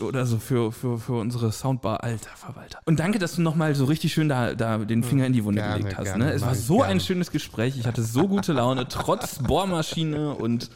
oder 0.00 0.24
so 0.24 0.38
für, 0.38 0.72
für, 0.72 0.98
für 0.98 1.12
unsere 1.12 1.52
Soundbar. 1.52 2.02
Alter 2.02 2.30
Verwalter. 2.34 2.78
Und 2.86 3.00
danke, 3.00 3.18
dass 3.18 3.34
du 3.36 3.42
nochmal 3.42 3.74
so 3.74 3.84
richtig 3.84 4.14
schön 4.14 4.30
da, 4.30 4.54
da 4.54 4.78
den 4.78 5.04
Finger 5.04 5.26
in 5.26 5.34
die 5.34 5.44
Wunde 5.44 5.60
Gerne, 5.60 5.78
gelegt 5.78 5.98
hast. 5.98 6.04
gerne, 6.04 6.24
ne? 6.26 6.32
Es 6.32 6.40
war 6.40 6.54
so 6.54 6.78
gerne. 6.78 6.92
ein 6.92 7.00
schönes 7.00 7.30
Gespräch. 7.30 7.76
Ich 7.78 7.86
hatte 7.86 8.02
so 8.02 8.28
gute 8.28 8.54
Laune, 8.54 8.88
trotz 8.88 9.38
Bohrmaschine 9.40 10.34
und 10.34 10.70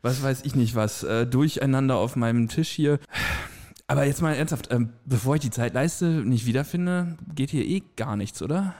was 0.00 0.22
weiß 0.22 0.44
ich 0.44 0.54
nicht 0.54 0.74
was, 0.74 1.02
äh, 1.02 1.26
durcheinander 1.26 1.96
auf 1.96 2.16
meinem 2.16 2.48
Tisch 2.48 2.70
hier. 2.70 2.98
Aber 3.86 4.04
jetzt 4.06 4.22
mal 4.22 4.32
ernsthaft, 4.32 4.72
ähm, 4.72 4.94
bevor 5.04 5.34
ich 5.34 5.42
die 5.42 5.50
Zeitleiste 5.50 6.06
nicht 6.06 6.46
wiederfinde, 6.46 7.18
geht 7.34 7.50
hier 7.50 7.66
eh 7.66 7.82
gar 7.96 8.16
nichts, 8.16 8.40
oder? 8.40 8.74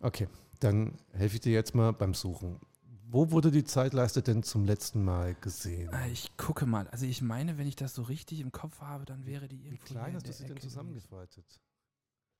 Okay, 0.00 0.28
dann 0.60 0.92
helfe 1.12 1.34
ich 1.34 1.40
dir 1.40 1.52
jetzt 1.52 1.74
mal 1.74 1.92
beim 1.92 2.14
Suchen. 2.14 2.60
Wo 3.08 3.30
wurde 3.30 3.50
die 3.52 3.64
Zeitleiste 3.64 4.20
denn 4.20 4.42
zum 4.42 4.64
letzten 4.64 5.04
Mal 5.04 5.34
gesehen? 5.40 5.92
Äh, 5.92 6.10
Ich 6.10 6.36
gucke 6.36 6.66
mal. 6.66 6.88
Also 6.88 7.06
ich 7.06 7.22
meine, 7.22 7.56
wenn 7.56 7.66
ich 7.68 7.76
das 7.76 7.94
so 7.94 8.02
richtig 8.02 8.40
im 8.40 8.50
Kopf 8.50 8.80
habe, 8.80 9.04
dann 9.04 9.26
wäre 9.26 9.46
die 9.46 9.62
Wie 9.62 9.66
irgendwo 9.68 9.84
klein 9.84 10.14
hast 10.14 10.26
du 10.28 10.32
sie 10.32 10.46
denn 10.46 10.60
zusammengefaltet? 10.60 11.44